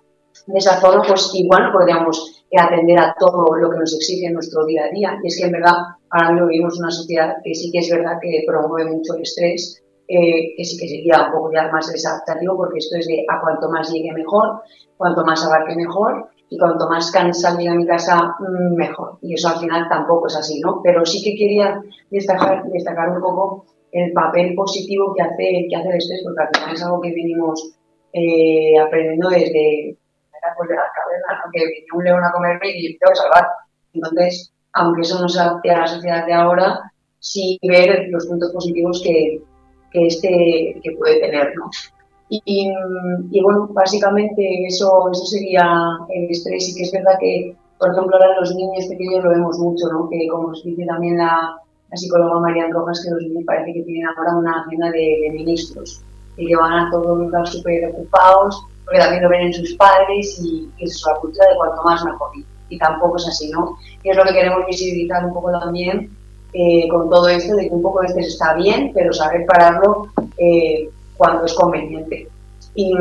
[0.56, 4.66] esa zona, pues igual podríamos eh, atender a todo lo que nos exige en nuestro
[4.66, 5.18] día a día.
[5.24, 5.76] Y es que en verdad
[6.10, 9.82] ahora mismo vivimos una sociedad que sí que es verdad que promueve mucho el estrés,
[10.08, 13.40] eh, que sí que sería un poco ya más desadaptativo, porque esto es de a
[13.42, 14.62] cuanto más llegue mejor,
[14.98, 19.18] cuanto más abarque mejor, y cuanto más llegue a mi casa, mm, mejor.
[19.22, 20.82] Y eso al final tampoco es así, ¿no?
[20.84, 25.90] Pero sí que quería destacar, destacar un poco el papel positivo que hace, que hace
[25.90, 27.74] el estrés, porque al final es algo que venimos
[28.14, 29.98] eh, aprendiendo desde
[30.58, 31.52] pues, de la caverna, ¿no?
[31.54, 33.48] que venía un león a comerme y yo tengo que salvar.
[33.94, 36.80] Entonces, aunque eso no se adapte a la sociedad de ahora,
[37.20, 39.42] sí ver los puntos positivos que,
[39.92, 41.70] que este que puede tener, ¿no?
[42.30, 45.66] Y, y, bueno, básicamente eso, eso sería
[46.08, 49.60] el estrés y que es verdad que, por ejemplo, ahora los niños pequeños lo vemos
[49.60, 50.08] mucho, ¿no?
[50.10, 51.58] Que como nos dice también la,
[51.90, 55.30] la psicóloga Marian Rojas, que los niños parece que tienen ahora una agenda de, de
[55.32, 56.02] ministros
[56.38, 60.40] y que van a todos lugar súper ocupados, porque también lo ven en sus padres
[60.42, 62.32] y, eso es la cultura de cuanto más mejor.
[62.70, 63.78] Y tampoco es así, ¿no?
[64.04, 66.10] Y es lo que queremos visibilizar un poco también
[66.54, 70.08] eh, con todo esto, de que un poco de estrés está bien, pero saber pararlo
[70.38, 72.28] eh, cuando es conveniente.
[72.76, 72.94] Y,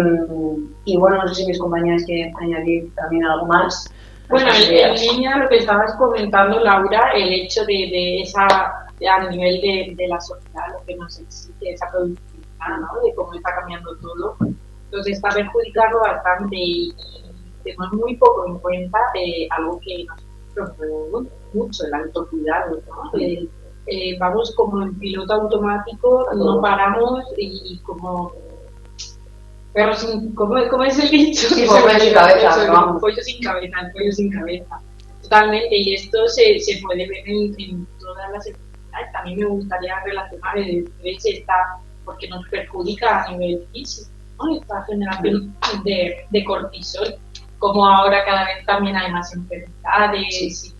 [0.84, 3.92] y, bueno, no sé si mis compañeras quieren añadir también algo más.
[4.28, 9.30] Bueno, en, en línea lo que estabas comentando, Laura, el hecho de, de esa, a
[9.30, 13.00] nivel de, de, la sociedad, lo que nos exige, esa productividad, ¿no?
[13.04, 14.36] De cómo está cambiando todo,
[14.84, 16.94] entonces está perjudicando bastante y
[17.64, 20.29] tenemos muy poco en cuenta de algo que nos
[21.52, 23.18] mucho, el autocuidado, ¿no?
[23.18, 23.48] El,
[23.86, 28.32] eh, vamos como en piloto automático, no paramos y, como
[29.72, 31.48] perro sin, ¿cómo, cómo es el dicho?
[31.48, 33.00] Sí, pollo sin cabeza, vamos.
[33.00, 34.80] Pollo sin cabeza, el pollo sin cabeza.
[35.22, 39.12] Totalmente, y esto se, se puede ver en, en todas las enfermedades.
[39.12, 44.56] También me gustaría relacionar el estrés está porque nos perjudica a nivel físico, ¿no?
[44.56, 47.14] Esta generación de, de cortisol,
[47.60, 50.42] como ahora cada vez también hay más enfermedades.
[50.42, 50.74] y-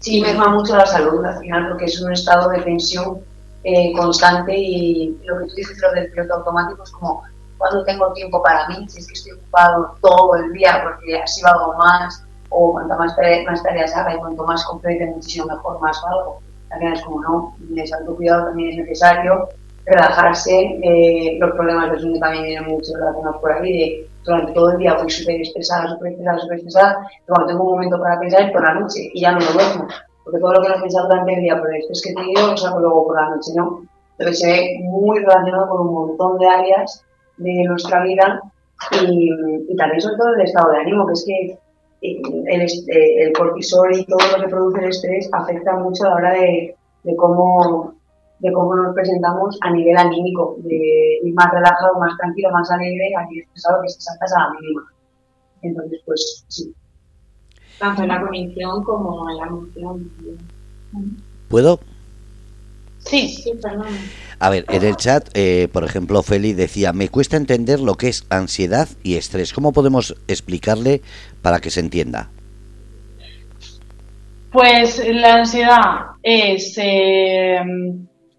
[0.00, 3.20] Sí, merma mucho la salud al final porque es un estado de tensión
[3.64, 7.22] eh, constante y lo que tú dices lo del piloto automático es como
[7.58, 11.42] cuando tengo tiempo para mí, si es que estoy ocupado todo el día porque así
[11.42, 16.00] valgo más o cuanto más, más tareas haga y cuanto más complete muchísimo mejor más
[16.04, 16.40] valgo.
[16.68, 19.48] También es como no, el autocuidado también es necesario,
[19.86, 24.70] relajarse, eh, los problemas del sueño también vienen mucho relacionados por ahí, de durante todo
[24.72, 28.42] el día voy súper estresada, súper estresada, súper estresada, cuando tengo un momento para pensar
[28.42, 29.86] es por la noche y ya no lo duermo,
[30.24, 32.14] porque todo lo que no he pensado durante el día por el estrés que he
[32.14, 33.82] tenido lo saco luego por la noche, ¿no?
[34.18, 37.04] Entonces se ve muy relacionado con un montón de áreas
[37.36, 38.40] de nuestra vida
[39.02, 39.30] y,
[39.68, 41.58] y también sobre todo el estado de ánimo, que es que
[42.02, 46.08] eh, el, eh, el cortisol y todo lo que produce el estrés afecta mucho a
[46.10, 47.95] la hora de, de cómo
[48.38, 53.12] de cómo nos presentamos a nivel anímico, de ir más relajado, más tranquilo, más alegre,
[53.18, 54.82] aquí estresado que se saltas a la mínima.
[55.62, 56.74] Entonces, pues sí.
[57.78, 60.10] tanto en la cognición como en la emoción.
[61.48, 61.80] ¿Puedo?
[62.98, 63.86] Sí, Sí, perdón.
[64.38, 68.08] A ver, en el chat, eh, por ejemplo, Feli decía, me cuesta entender lo que
[68.08, 69.52] es ansiedad y estrés.
[69.52, 71.02] ¿Cómo podemos explicarle
[71.40, 72.28] para que se entienda?
[74.52, 77.60] Pues la ansiedad es eh,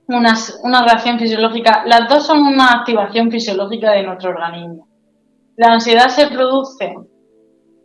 [0.07, 1.83] una, una reacción fisiológica.
[1.85, 4.87] Las dos son una activación fisiológica de nuestro organismo.
[5.55, 6.95] La ansiedad se produce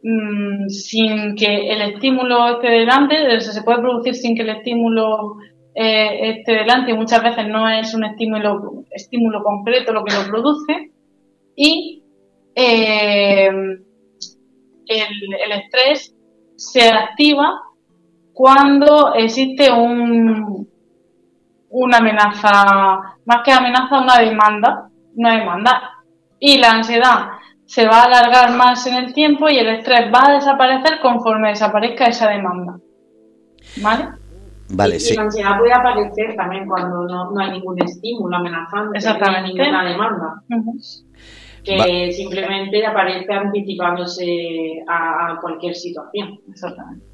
[0.03, 5.37] mm, sin que el estímulo esté delante, se puede producir sin que el estímulo
[5.75, 6.95] eh, esté delante.
[6.95, 10.91] Muchas veces no es un estímulo, estímulo concreto lo que lo produce.
[11.57, 12.03] Y
[12.55, 16.15] eh, el, el estrés
[16.57, 17.61] se activa
[18.33, 20.69] cuando existe un,
[21.73, 25.83] una amenaza, más que amenaza, una demanda, una demanda.
[26.39, 27.29] Y la ansiedad
[27.65, 31.49] se va a alargar más en el tiempo y el estrés va a desaparecer conforme
[31.51, 32.79] desaparezca esa demanda.
[33.77, 34.09] ¿Vale?
[34.75, 35.15] Vale, y, sí.
[35.15, 39.41] la ansiedad puede aparecer también cuando no, no hay ningún estímulo amenazante, Exactamente.
[39.55, 40.79] no hay ninguna demanda, Ujú.
[41.63, 46.41] que Va- simplemente aparece anticipándose a, a cualquier situación.
[46.51, 47.05] Exactamente.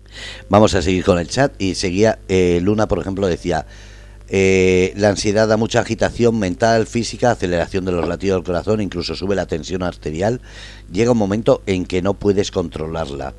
[0.49, 3.67] Vamos a seguir con el chat y seguía, eh, Luna, por ejemplo, decía,
[4.31, 9.15] eh, la ansiedad da mucha agitación mental, física, aceleración de los latidos del corazón, incluso
[9.15, 10.41] sube la tensión arterial.
[10.93, 13.35] Llega un momento en que no puedes controlarla.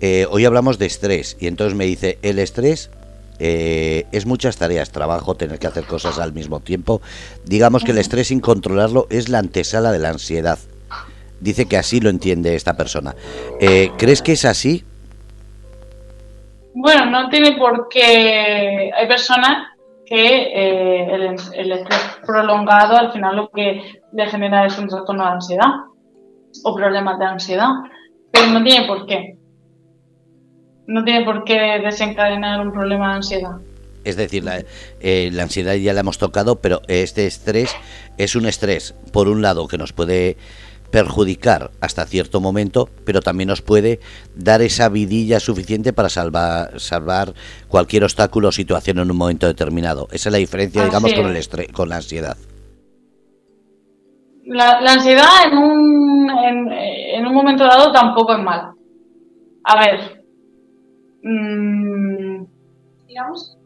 [0.00, 2.90] Eh, hoy hablamos de estrés y entonces me dice, el estrés
[3.38, 7.00] eh, es muchas tareas, trabajo, tener que hacer cosas al mismo tiempo.
[7.44, 10.58] Digamos que el estrés sin controlarlo es la antesala de la ansiedad.
[11.40, 13.16] Dice que así lo entiende esta persona.
[13.60, 14.84] Eh, ¿Crees que es así?
[16.74, 18.90] Bueno, no tiene por qué.
[18.96, 19.71] Hay personas
[20.12, 23.80] que eh, el, estrés prolongado al final lo que
[24.12, 25.70] le genera es un trastorno de ansiedad
[26.64, 27.70] o problemas de ansiedad,
[28.30, 29.38] pero no tiene por qué.
[30.86, 33.52] No tiene por qué desencadenar un problema de ansiedad.
[34.04, 34.62] Es decir, la,
[35.00, 37.74] eh, la ansiedad ya la hemos tocado, pero este estrés
[38.18, 40.36] es un estrés, por un lado, que nos puede
[40.92, 43.98] perjudicar hasta cierto momento, pero también nos puede
[44.36, 47.34] dar esa vidilla suficiente para salvar, salvar
[47.68, 50.06] cualquier obstáculo o situación en un momento determinado.
[50.12, 52.36] Esa es la diferencia, Así digamos, con el estrés, con la ansiedad.
[54.44, 58.74] La, la ansiedad en un, en, en un momento dado tampoco es mala.
[59.64, 60.24] A ver.
[61.22, 62.44] mm,
[63.06, 63.56] Digamos,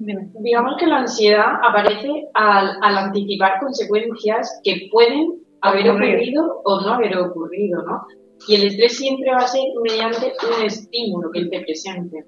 [0.00, 0.28] dime.
[0.40, 6.94] digamos que la ansiedad aparece al, al anticipar consecuencias que pueden haber ocurrido o no
[6.94, 8.02] haber ocurrido, ¿no?
[8.48, 12.24] Y el estrés siempre va a ser mediante un estímulo que te presente.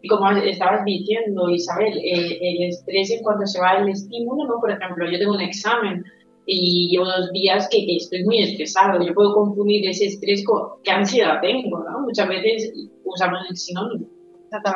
[0.00, 4.60] Y como estabas diciendo, Isabel, eh, el estrés en cuanto se va el estímulo, ¿no?
[4.60, 6.04] Por ejemplo, yo tengo un examen
[6.46, 9.04] y llevo dos días que, que estoy muy estresado.
[9.04, 12.00] Yo puedo confundir ese estrés con qué ansiedad tengo, ¿no?
[12.00, 12.72] Muchas veces
[13.04, 14.06] usamos el sinónimo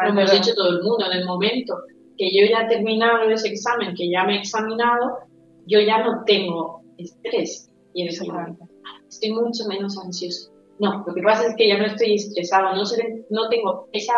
[0.02, 1.74] lo hemos hecho todo el mundo en el momento
[2.16, 5.18] que yo ya he terminado ese examen, que ya me he examinado,
[5.66, 7.70] yo ya no tengo estrés.
[7.96, 10.52] Y estoy mucho menos ansioso.
[10.78, 12.82] No, lo que pasa es que ya no estoy estresado, no,
[13.30, 14.12] no tengo esa,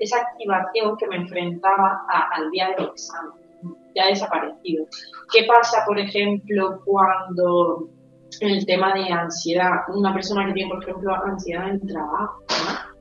[0.00, 3.32] esa activación que me enfrentaba a- al día del examen.
[3.94, 4.86] Ya ha desaparecido.
[5.32, 7.88] ¿Qué pasa, por ejemplo, cuando
[8.40, 12.40] en el tema de ansiedad, una persona que tiene, por ejemplo, ansiedad en el trabajo,
[12.48, 12.92] ¿no?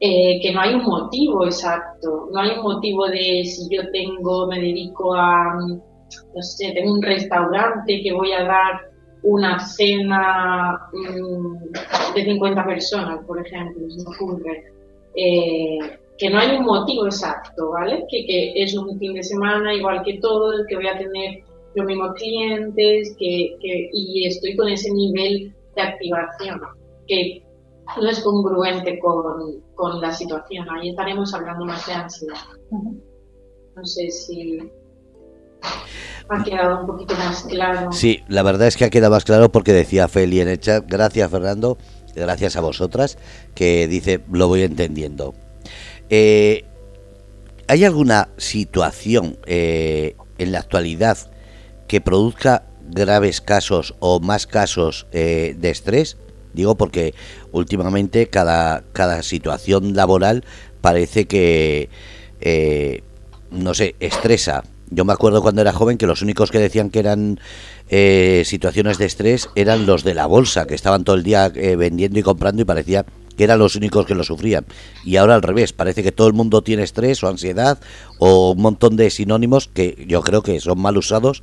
[0.00, 4.46] eh, que no hay un motivo exacto, no hay un motivo de si yo tengo,
[4.46, 8.87] me dedico a, no sé, tengo un restaurante que voy a dar
[9.22, 14.72] una cena mm, de 50 personas, por ejemplo, se me ocurre,
[15.14, 18.04] eh, que no hay un motivo exacto, ¿vale?
[18.10, 21.42] Que, que, es un fin de semana igual que todo, que voy a tener
[21.74, 26.60] los mismos clientes, que, que, y estoy con ese nivel de activación,
[27.06, 27.42] que
[28.00, 30.68] no es congruente con, con la situación.
[30.70, 32.36] Ahí estaremos hablando más de ansiedad.
[32.70, 34.58] No sé si
[36.28, 37.92] ha quedado un poquito más claro.
[37.92, 40.84] Sí, la verdad es que ha quedado más claro porque decía Feli en el chat,
[40.86, 41.78] gracias Fernando,
[42.14, 43.18] gracias a vosotras,
[43.54, 45.34] que dice, lo voy entendiendo.
[46.10, 46.64] Eh,
[47.66, 51.18] ¿Hay alguna situación eh, en la actualidad
[51.86, 56.16] que produzca graves casos o más casos eh, de estrés?
[56.54, 57.14] Digo porque
[57.52, 60.44] últimamente cada, cada situación laboral
[60.80, 61.90] parece que,
[63.50, 66.98] no sé, estresa yo me acuerdo cuando era joven que los únicos que decían que
[66.98, 67.40] eran
[67.88, 71.76] eh, situaciones de estrés eran los de la bolsa, que estaban todo el día eh,
[71.76, 73.04] vendiendo y comprando y parecía
[73.36, 74.66] que eran los únicos que lo sufrían.
[75.04, 77.78] Y ahora al revés, parece que todo el mundo tiene estrés o ansiedad
[78.18, 81.42] o un montón de sinónimos que yo creo que son mal usados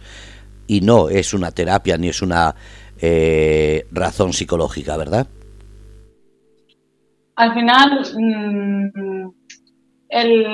[0.67, 2.55] y no es una terapia ni es una
[2.99, 5.27] eh, razón psicológica, ¿verdad?
[7.35, 9.29] Al final, mm,
[10.09, 10.45] el,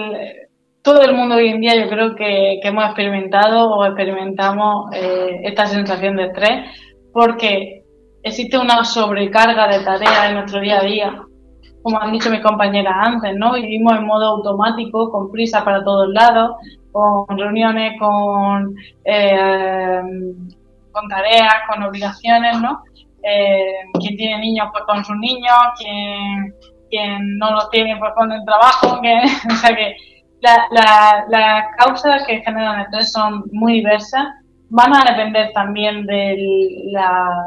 [0.83, 5.67] todo el mundo hoy en día yo creo que, hemos experimentado o experimentamos eh, esta
[5.67, 6.71] sensación de estrés
[7.13, 7.83] porque
[8.23, 11.21] existe una sobrecarga de tareas en nuestro día a día.
[11.83, 13.53] Como han dicho mis compañeras antes, ¿no?
[13.53, 16.51] Vivimos en modo automático, con prisa para todos lados,
[16.91, 19.99] con reuniones, con, eh,
[20.91, 22.83] con tareas, con obligaciones, ¿no?
[23.23, 26.53] Eh, quien tiene niños, pues con sus niños, quien,
[26.89, 29.15] quien no los tiene, pues con el trabajo, que,
[29.51, 29.95] o sea que
[30.41, 34.25] las causas que generan estrés son muy diversas.
[34.69, 36.38] Van a depender también de
[36.91, 37.45] la,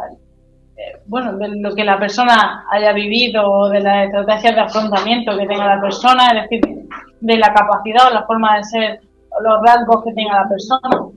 [0.77, 5.37] eh, bueno, de lo que la persona haya vivido o de las estrategias de afrontamiento
[5.37, 6.61] que tenga la persona, es decir,
[7.21, 11.11] de la capacidad o la forma de ser o los rasgos que tenga la persona.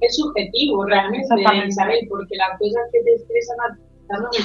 [0.00, 1.26] Es subjetivo realmente,
[1.68, 4.38] Isabel, porque las cosas que te estresan a ti no me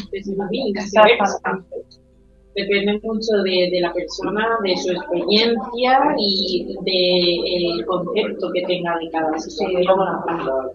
[2.55, 9.37] depende mucho de, la persona, de su experiencia y del concepto que tenga de cada
[9.37, 9.81] situación,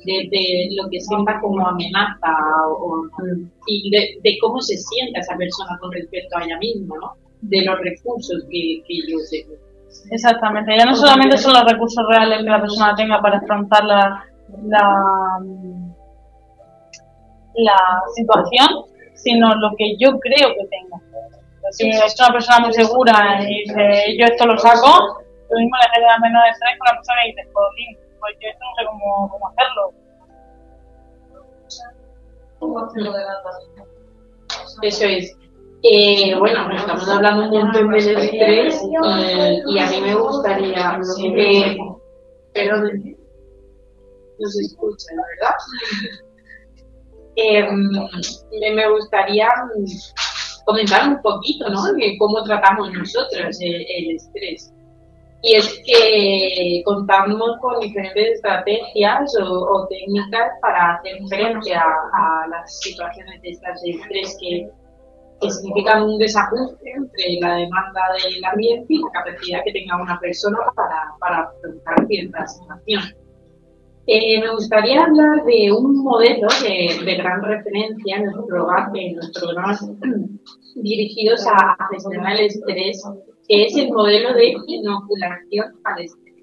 [0.04, 2.32] de, lo que sienta como amenaza
[2.78, 3.06] o,
[3.66, 7.12] y de, cómo se sienta esa persona con respecto a ella misma, ¿no?
[7.42, 9.54] de los recursos que, que yo tengo.
[10.10, 14.24] Exactamente, ya no solamente son los recursos reales que la persona tenga para afrontar la,
[14.64, 15.38] la,
[17.54, 18.68] la situación,
[19.14, 21.00] sino lo que yo creo que tenga
[21.70, 25.88] si es una persona muy segura y dice, yo esto lo saco, lo mismo le
[25.94, 29.48] genera menos estrés con la persona que dice, pues yo esto no sé cómo, cómo
[29.48, 29.92] hacerlo.
[34.82, 35.36] Eso es.
[35.82, 40.98] Eh, bueno, estamos hablando un montón de estrés y, a mí me gustaría,
[41.36, 41.76] eh,
[42.54, 45.06] pero no se escucha,
[45.40, 45.54] ¿verdad?
[47.36, 49.48] Eh, me gustaría
[50.64, 51.82] comentar un poquito, ¿no?
[51.92, 54.72] De cómo tratamos nosotros el, estrés.
[55.42, 63.42] Y es que contamos con diferentes estrategias o, técnicas para hacer frente a, las situaciones
[63.42, 64.70] de estrés que,
[65.50, 70.56] significan un desajuste entre la demanda del ambiente y la capacidad que tenga una persona
[70.74, 73.23] para, para afrontar ciertas situaciones.
[74.06, 79.78] Eh, me gustaría hablar de un modelo de, gran referencia en nuestro, en nuestro programa
[80.74, 83.02] dirigidos a gestionar el estrés,
[83.48, 86.34] que es el modelo de inoculación al estrés.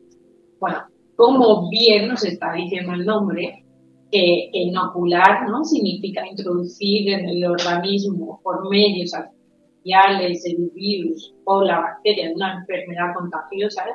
[0.59, 0.79] Bueno,
[1.15, 3.63] como bien nos está diciendo el nombre,
[4.11, 5.63] que inocular ¿no?
[5.63, 12.59] significa introducir en el organismo por medios artificiales el virus o la bacteria de una
[12.59, 13.85] enfermedad contagiosa,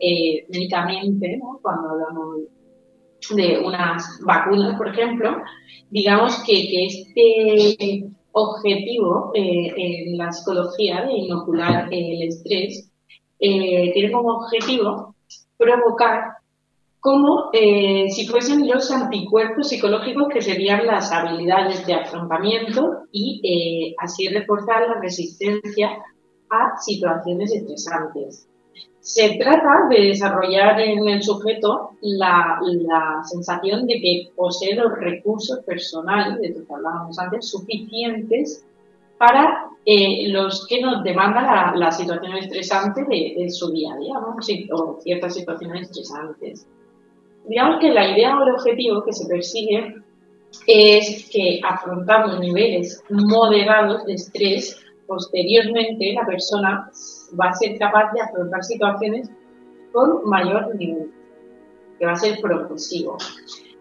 [0.00, 1.58] eh, ¿no?
[1.62, 2.63] cuando hablamos de
[3.30, 5.36] unas vacunas, por ejemplo,
[5.90, 12.90] digamos que, que este objetivo eh, en la psicología de inocular el estrés
[13.38, 15.14] eh, tiene como objetivo
[15.56, 16.34] provocar
[16.98, 24.26] como eh, si fuesen los anticuerpos psicológicos que serían las habilidades de afrontamiento y así
[24.28, 25.90] reforzar la resistencia
[26.50, 28.48] a situaciones estresantes.
[29.00, 32.58] Se trata de desarrollar en el sujeto la,
[33.24, 38.64] sensación de que posee los recursos personales, de lo que hablábamos antes, suficientes
[39.18, 44.36] para eh, los que nos demanda la, situación estresante de, su día a día, ¿no?
[44.72, 46.66] o ciertas situaciones estresantes.
[47.46, 49.96] Digamos que la idea o el objetivo que se persigue
[50.66, 56.90] es que afrontando niveles moderados de estrés, posteriormente la persona
[57.38, 59.30] va a ser capaz de afrontar situaciones
[59.92, 61.10] con mayor nivel,
[61.98, 63.16] que va a ser progresivo.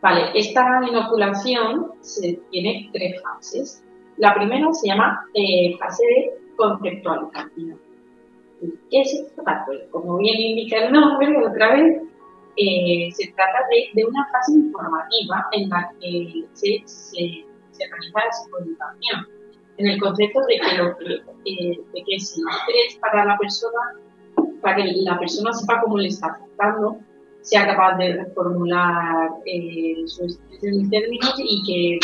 [0.02, 3.84] Vale, esta inoculación se tiene tres fases.
[4.18, 7.80] La primera se llama eh, fase de conceptualización.
[8.89, 9.44] ¿Qué es esto?
[9.91, 12.02] Como bien indica el nombre, otra vez,
[12.56, 13.60] eh, se trata
[13.94, 17.46] de, una fase informativa en la que se, se,
[17.89, 19.28] realiza la psicodización,
[19.78, 20.89] en el concepto de que, lo
[21.45, 23.80] eh, de que si estrés para la persona,
[24.61, 26.97] para que la persona sepa cómo le está afectando,
[27.41, 31.99] sea capaz de reformular eh, su estrés en términos y que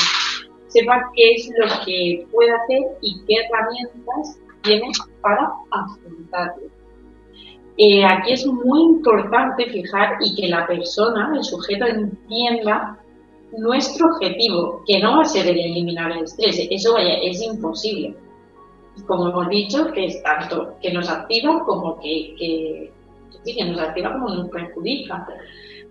[0.67, 4.91] sepa qué es lo que puede hacer y qué herramientas tiene
[5.21, 6.67] para afrontarlo.
[7.77, 12.99] Eh, aquí es muy importante fijar y que la persona, el sujeto, entienda
[13.57, 18.15] nuestro objetivo, que no va a ser el eliminar el estrés, eso vaya, es imposible.
[19.07, 22.91] Como hemos dicho, que es tanto que nos activa como que, que,
[23.45, 25.27] que nos activa como nos perjudica.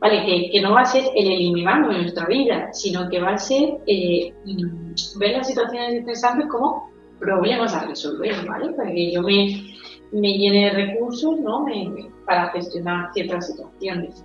[0.00, 3.30] Vale, que, que, no va a ser el eliminarlo de nuestra vida, sino que va
[3.30, 6.88] a ser eh, mm, ver las situaciones estresantes como
[7.18, 8.72] problemas a resolver, ¿vale?
[8.74, 9.74] Para que yo me,
[10.12, 11.66] me llene de recursos ¿no?
[12.24, 14.24] para gestionar ciertas situaciones.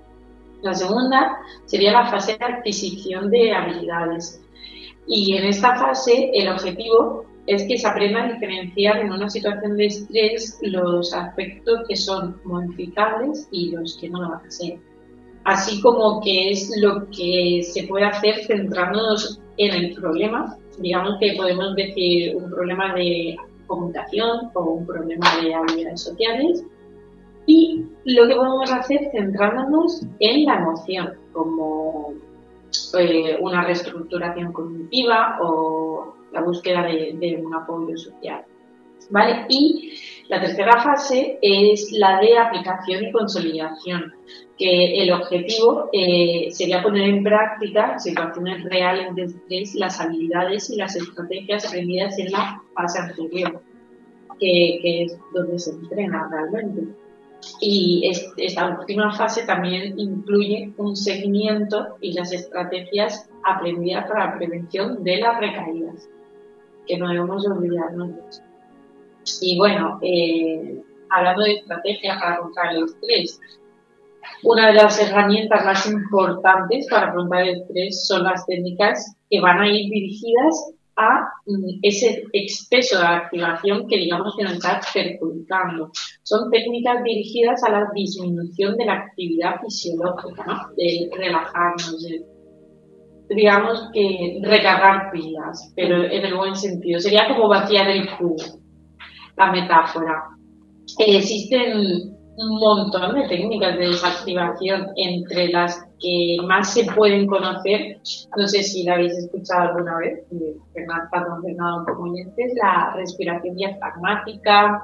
[0.63, 4.41] La segunda sería la fase de adquisición de habilidades.
[5.05, 9.75] Y en esta fase el objetivo es que se aprenda a diferenciar en una situación
[9.75, 14.79] de estrés los aspectos que son modificables y los que no lo van a ser.
[15.43, 20.57] Así como que es lo que se puede hacer centrándonos en el problema.
[20.79, 23.35] Digamos que podemos decir un problema de
[23.67, 26.63] comunicación o un problema de habilidades sociales.
[27.45, 32.13] Y lo que podemos hacer centrándonos en la emoción, como
[32.97, 38.43] eh, una reestructuración cognitiva o la búsqueda de, un apoyo social.
[39.09, 39.45] ¿Vale?
[39.49, 39.93] Y
[40.29, 44.13] la tercera fase es la de aplicación y consolidación,
[44.57, 50.77] que el objetivo eh, sería poner en práctica situaciones reales de estrés, las habilidades y
[50.77, 53.61] las estrategias aprendidas en la fase anterior,
[54.39, 57.02] que, es donde se entrena realmente.
[57.59, 65.03] Y esta última fase también incluye un seguimiento y las estrategias aprendidas para la prevención
[65.03, 66.09] de las recaídas,
[66.87, 68.21] que no debemos olvidarnos de.
[69.41, 73.39] Y bueno, eh, hablando de estrategias para afrontar el estrés,
[74.43, 79.59] una de las herramientas más importantes para afrontar el estrés son las técnicas que van
[79.59, 85.91] a ir dirigidas a mm, ese exceso de activación que digamos que nos está perjudicando.
[86.23, 90.75] Son técnicas dirigidas a la disminución de la actividad fisiológica, ¿no?
[90.75, 92.25] de relajarnos, de,
[93.29, 96.99] digamos que recargar pilas, pero en el buen sentido.
[96.99, 98.43] Sería como vaciar el cubo,
[99.37, 100.23] la metáfora.
[100.99, 107.99] existen un montón de técnicas de desactivación entre las que más se pueden conocer,
[108.35, 114.83] no sé si la habéis escuchado alguna vez, ha patrocinado como oyentes, la respiración diafragmática,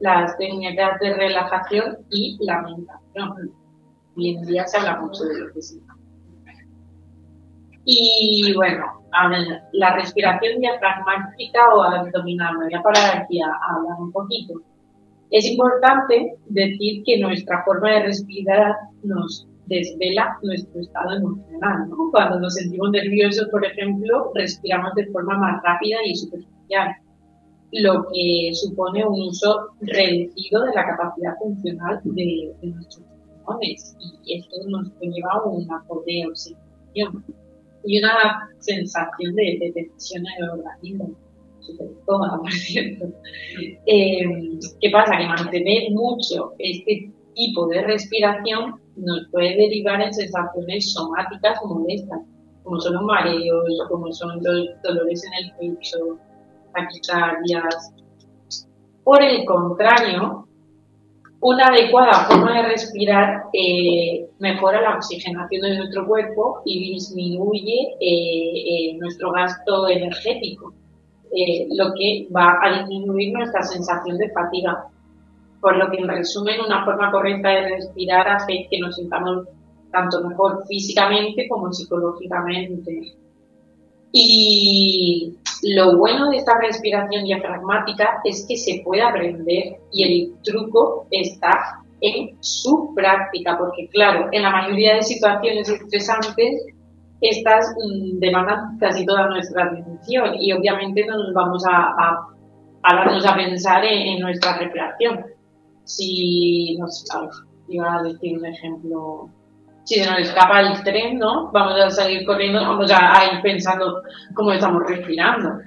[0.00, 3.52] las técnicas de relajación y la meditación.
[4.16, 5.80] Hoy en día se habla mucho de lo que sí.
[7.84, 8.84] Y bueno,
[9.72, 14.60] la respiración diafragmática o abdominal, me voy a parar aquí a hablar un poquito
[15.30, 21.88] es importante decir que nuestra forma de respirar nos desvela nuestro estado emocional.
[22.10, 26.96] Cuando nos sentimos nerviosos, por ejemplo, respiramos de forma más rápida y superficial,
[27.72, 33.06] lo que supone un uso reducido de la capacidad funcional de, nuestros
[33.44, 33.96] pulmones.
[34.24, 37.24] Y esto nos conlleva un acorde oxigenación
[37.84, 41.14] y una sensación de, de tensión en el organismo
[43.86, 44.22] Eh,
[44.80, 45.16] ¿Qué pasa?
[45.16, 52.20] Que mantener mucho este tipo de respiración nos puede derivar en sensaciones somáticas molestas,
[52.62, 56.18] como son los mareos, como son los dolores en el pecho,
[56.72, 57.92] taquicardias.
[59.04, 60.46] Por el contrario,
[61.40, 68.96] una adecuada forma de respirar eh, mejora la oxigenación de nuestro cuerpo y disminuye eh,
[68.98, 70.74] nuestro gasto energético.
[71.32, 74.86] Eh, lo que va a disminuir nuestra sensación de fatiga.
[75.60, 79.46] Por lo que, en resumen, una forma correcta de respirar hace que nos sintamos
[79.92, 83.14] tanto mejor físicamente como psicológicamente.
[84.12, 91.06] Y lo bueno de esta respiración diafragmática es que se puede aprender y el truco
[91.10, 96.66] está en su práctica, porque claro, en la mayoría de situaciones estresantes
[97.20, 102.28] estas mm, demandan casi toda nuestra atención y obviamente no nos vamos a, a,
[102.82, 105.24] a pensar en, nuestra respiración.
[105.84, 107.04] Si, no sé,
[107.68, 109.28] iba a decir un ejemplo,
[109.84, 111.50] si se nos escapa el tren, ¿no?
[111.52, 114.02] Vamos a salir corriendo, vamos a, ir pensando
[114.34, 115.58] cómo estamos respirando.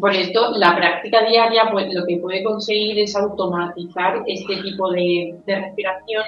[0.00, 5.38] Por esto, la práctica diaria pues, lo que puede conseguir es automatizar este tipo de,
[5.46, 6.22] de respiración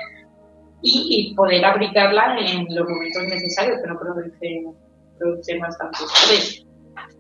[0.83, 4.64] y, poder aplicarla en los momentos necesarios, pero produce,
[5.18, 6.66] produce bastante estrés.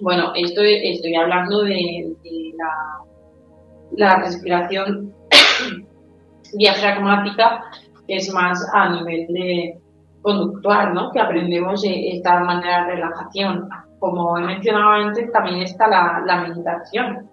[0.00, 2.14] Bueno, esto estoy hablando de,
[3.96, 5.14] la, respiración
[6.54, 7.64] diafragmática,
[8.06, 9.78] que es más a nivel de
[10.22, 11.10] conductual, ¿no?
[11.12, 13.68] que aprendemos esta manera de relajación.
[13.98, 17.30] Como he mencionado antes, también está la meditación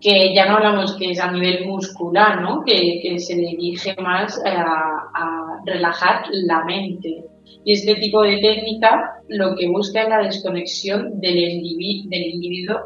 [0.00, 2.62] que ya no hablamos que es a nivel muscular, ¿no?
[2.64, 7.22] que, se dirige más a, relajar la mente.
[7.64, 11.60] Y este tipo de técnica lo que busca es la desconexión del,
[12.08, 12.78] del individuo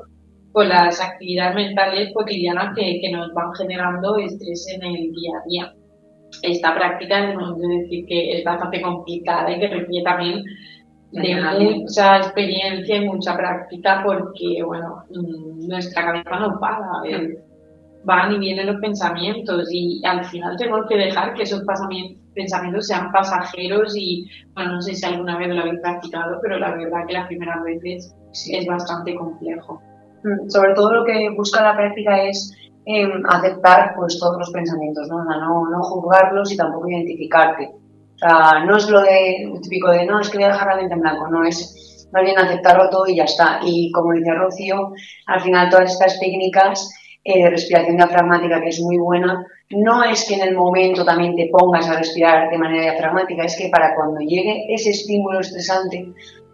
[0.51, 5.75] con las actividades mentales cotidianas que, nos van generando estrés en el día a día.
[6.43, 10.45] Esta práctica debemos decir que es bastante complicada y que requiere también
[11.15, 16.83] de mucha experiencia y mucha práctica porque, bueno, mm, nuestra cabeza no para,
[18.05, 21.63] van y vienen los pensamientos y al final tenemos que dejar que esos
[22.35, 26.73] pensamientos sean pasajeros y, bueno, no sé si alguna vez lo habéis practicado, pero la
[26.73, 28.15] verdad que las primeras veces
[28.51, 29.81] es bastante complejo.
[30.25, 32.53] Mm, sobre todo lo que busca la práctica es
[32.87, 35.25] em, aceptar pues todos los pensamientos, ¿no?
[35.25, 37.71] no, no juzgarlos y tampoco identificarte
[38.15, 40.77] o sea, no es lo de típico de no, es que voy a dejar la
[40.77, 43.61] mente en blanco, no es más bien aceptarlo todo y ya está.
[43.65, 44.93] Y como dice Rocío,
[45.27, 46.89] al final todas estas técnicas
[47.25, 51.35] eh, de respiración diafragmática, que es muy buena, no es que en el momento también
[51.35, 56.13] te pongas a respirar de manera diafragmática, es que para cuando llegue ese estímulo estresante,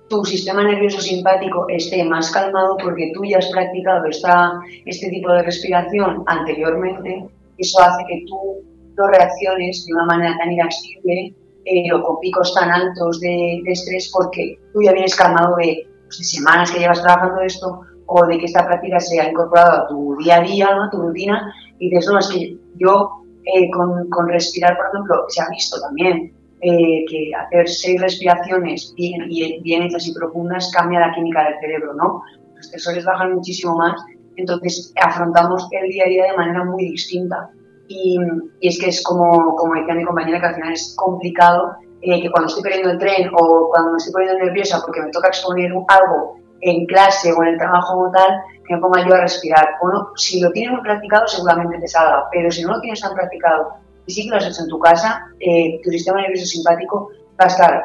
[0.09, 4.53] tu sistema nervioso simpático esté más calmado porque tú ya has practicado esta,
[4.87, 7.27] este tipo de respiración anteriormente,
[7.59, 8.65] eso hace que tú
[8.97, 11.35] no reacciones de una manera tan irascible
[11.65, 16.31] eh, o con picos tan altos de, estrés porque tú ya vienes calmado de, pues,
[16.31, 20.17] semanas que llevas trabajando esto o de que esta práctica se ha incorporado a tu
[20.17, 24.77] día a día, a tu rutina, y dices, no, es que yo eh, con, respirar,
[24.77, 29.29] por ejemplo, se ha visto también eh, que hacer seis respiraciones bien,
[29.63, 32.23] bien hechas y profundas cambia la química del cerebro, ¿no?
[32.57, 34.03] Los estresores bajan muchísimo más,
[34.37, 37.51] entonces afrontamos el día a día de manera muy distinta.
[37.93, 38.17] Y,
[38.61, 41.73] es que es como, como decía mi compañera, que al final es complicado
[42.03, 45.11] eh, que cuando estoy perdiendo el tren o cuando me estoy poniendo nerviosa porque me
[45.11, 48.31] toca exponer algo en clase o en el trabajo o tal,
[48.65, 49.71] que me ponga yo a respirar.
[49.83, 53.73] Bueno, si lo tienes practicado seguramente te salga, pero si no lo tienes tan practicado
[54.07, 57.11] y sí que lo has hecho en tu casa, eh, tu sistema nervioso simpático
[57.41, 57.85] va a estar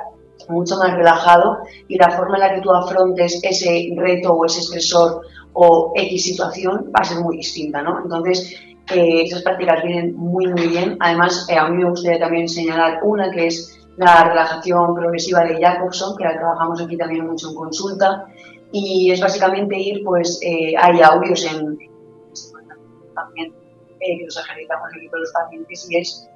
[0.49, 4.59] mucho más relajado y la forma en la que tú afrontes ese reto o ese
[4.59, 5.21] estresor
[5.53, 8.01] o X situación va a ser muy distinta, ¿no?
[8.03, 8.55] Entonces,
[8.87, 10.97] esas prácticas vienen muy, muy bien.
[10.99, 15.59] Además, eh, a mí me gustaría también señalar una que es la relajación progresiva de
[15.59, 18.25] Jacobson, que la trabajamos aquí también mucho en consulta.
[18.71, 21.77] Y es básicamente ir, pues, eh, hay audios en
[23.15, 23.53] también
[24.01, 26.29] eh, que los ejercitamos aquí con los pacientes y es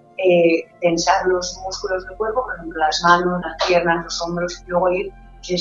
[0.82, 4.91] tensar los músculos del cuerpo, por ejemplo, las manos, las piernas, los hombros, y luego
[4.91, 5.14] ir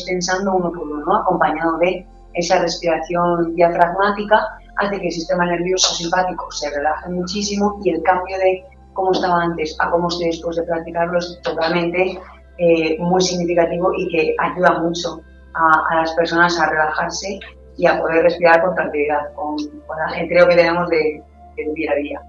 [0.04, 6.50] tensando uno por uno, acompañado de esa respiración diafragmática hace que el sistema nervioso simpático
[6.50, 8.64] se relaje muchísimo y el cambio de
[8.94, 12.18] cómo estaba antes a cómo estoy después de practicarlo es totalmente
[12.58, 15.20] eh, muy significativo y que ayuda mucho
[15.54, 17.38] a, las personas a relajarse
[17.76, 19.56] y a poder respirar con tranquilidad, con,
[19.86, 21.22] con la gente que tenemos de,
[21.56, 22.20] de día a día.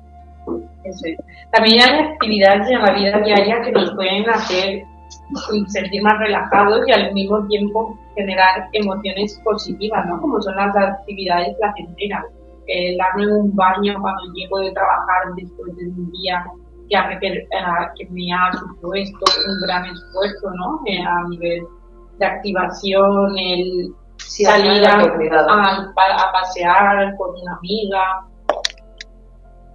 [1.52, 4.84] También hay actividades en la vida diaria que nos pueden hacer
[5.68, 10.22] sentir más relajados y al mismo tiempo generar emociones positivas, ¿no?
[10.22, 12.26] Como son las actividades placenteras
[12.70, 16.45] el darme un baño cuando llego de trabajar después de un día
[16.89, 17.47] que, eh,
[17.97, 20.82] que me ha supuesto un gran esfuerzo ¿no?
[20.86, 21.63] Eh, a nivel
[22.17, 28.28] de activación, el salir a, pasear con una amiga,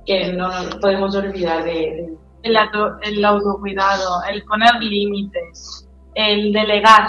[0.07, 2.17] que no nos podemos olvidar de...
[2.43, 2.59] El,
[3.03, 7.09] el autocuidado, el poner límites, el delegar,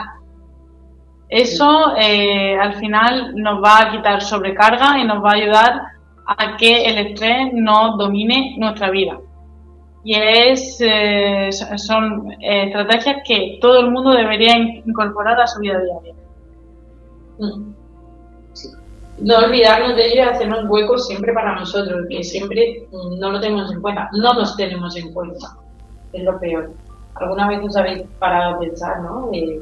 [1.30, 5.82] eso eh, al final nos va a quitar sobrecarga y nos va a ayudar
[6.26, 9.20] a que el estrés no domine nuestra vida.
[10.04, 15.80] Y es, eh, son eh, estrategias que todo el mundo debería incorporar a su vida
[15.80, 16.14] diaria.
[17.40, 17.74] Mm.
[19.18, 23.72] No olvidarnos de ello y hacernos huecos siempre para nosotros, que siempre no lo tenemos
[23.72, 25.58] en cuenta, no nos tenemos en cuenta,
[26.12, 26.72] es lo peor.
[27.16, 29.30] Alguna vez os habéis parado a pensar, ¿no?
[29.32, 29.62] eh,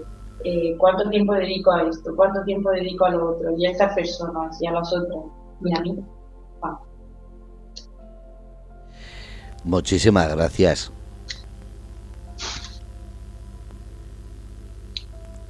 [0.78, 4.62] cuánto tiempo dedico a esto, cuánto tiempo dedico a lo otro, y a estas personas
[4.62, 5.24] y a las otras,
[5.64, 6.04] y a mí.
[9.64, 10.92] Muchísimas gracias.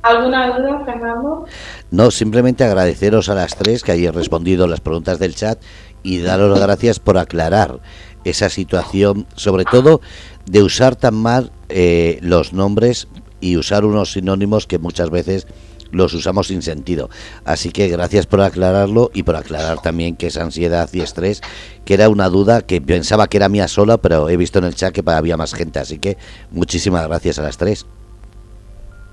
[0.03, 1.45] ¿Alguna duda, Fernando?
[1.89, 5.59] No, simplemente agradeceros a las tres que hayáis respondido las preguntas del chat
[6.03, 7.79] y daros las gracias por aclarar
[8.25, 10.01] esa situación, sobre todo
[10.45, 13.07] de usar tan mal eh, los nombres
[13.43, 15.47] y usar unos sinónimos que muchas veces
[15.91, 17.09] los usamos sin sentido.
[17.43, 21.41] Así que gracias por aclararlo y por aclarar también que es ansiedad y estrés,
[21.83, 24.75] que era una duda que pensaba que era mía sola, pero he visto en el
[24.75, 25.79] chat que había más gente.
[25.79, 26.17] Así que
[26.51, 27.85] muchísimas gracias a las tres.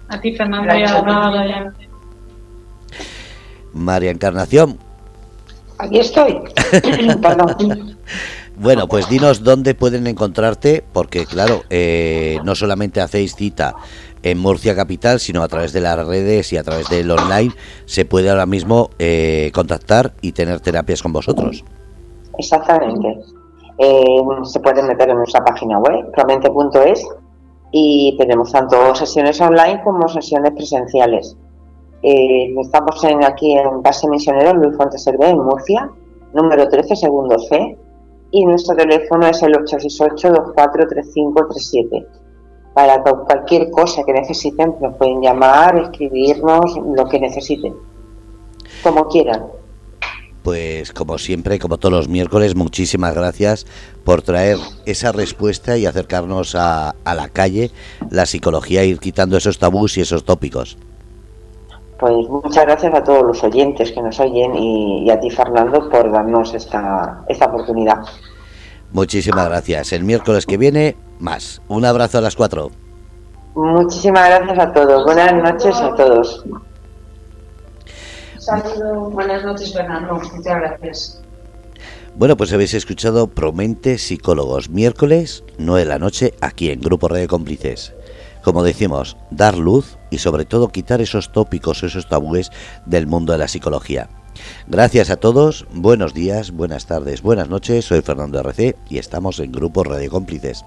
[0.08, 1.72] A ti, Fernando, y a
[3.72, 4.78] María Encarnación.
[5.78, 6.38] Aquí estoy.
[8.60, 13.74] Bueno, pues dinos dónde pueden encontrarte, porque claro, eh, no solamente hacéis cita
[14.22, 17.52] en Murcia Capital, sino a través de las redes y a través del online,
[17.86, 21.64] se puede ahora mismo eh, contactar y tener terapias con vosotros.
[22.38, 23.18] Exactamente.
[23.78, 27.06] Eh, se pueden meter en nuestra página web, promente.es,
[27.72, 31.36] y tenemos tanto sesiones online como sesiones presenciales.
[32.02, 35.90] estamos en, aquí en Base Misionero Luis Fuentes Hervé, en Murcia,
[36.34, 37.78] número 13, segundo C,
[38.32, 42.06] y nuestro teléfono es el 868-243537.
[42.74, 47.74] Para cualquier cosa que necesiten, nos pueden llamar, escribirnos, lo que necesiten,
[48.82, 49.46] como quieran.
[50.42, 53.66] Pues como siempre, como todos los miércoles, muchísimas gracias
[54.04, 54.56] por traer
[54.86, 57.70] esa respuesta y acercarnos a, la calle,
[58.08, 60.78] la psicología, ir quitando esos tabús y esos tópicos.
[61.98, 66.10] Pues muchas gracias a todos los oyentes que nos oyen y, a ti, Fernando, por
[66.10, 67.98] darnos esta, esta oportunidad.
[68.92, 69.92] Muchísimas gracias.
[69.92, 71.62] El miércoles que viene, más.
[71.68, 72.70] Un abrazo a las cuatro.
[73.54, 75.04] Muchísimas gracias a todos.
[75.04, 76.44] Buenas noches a todos.
[78.38, 79.12] Saludos.
[79.12, 80.14] Buenas noches, Fernando.
[80.14, 81.22] Muchas gracias.
[82.16, 87.28] Bueno, pues habéis escuchado Promente Psicólogos, miércoles, 9 de la noche, aquí en Grupo Radio
[87.28, 87.94] Cómplices
[88.42, 92.50] como decimos, dar luz y sobre todo quitar esos tópicos, esos tabúes
[92.86, 94.08] del mundo de la psicología.
[94.68, 99.52] Gracias a todos, buenos días, buenas tardes, buenas noches, soy Fernando RC y estamos en
[99.52, 100.58] Grupo Radio Cómplices.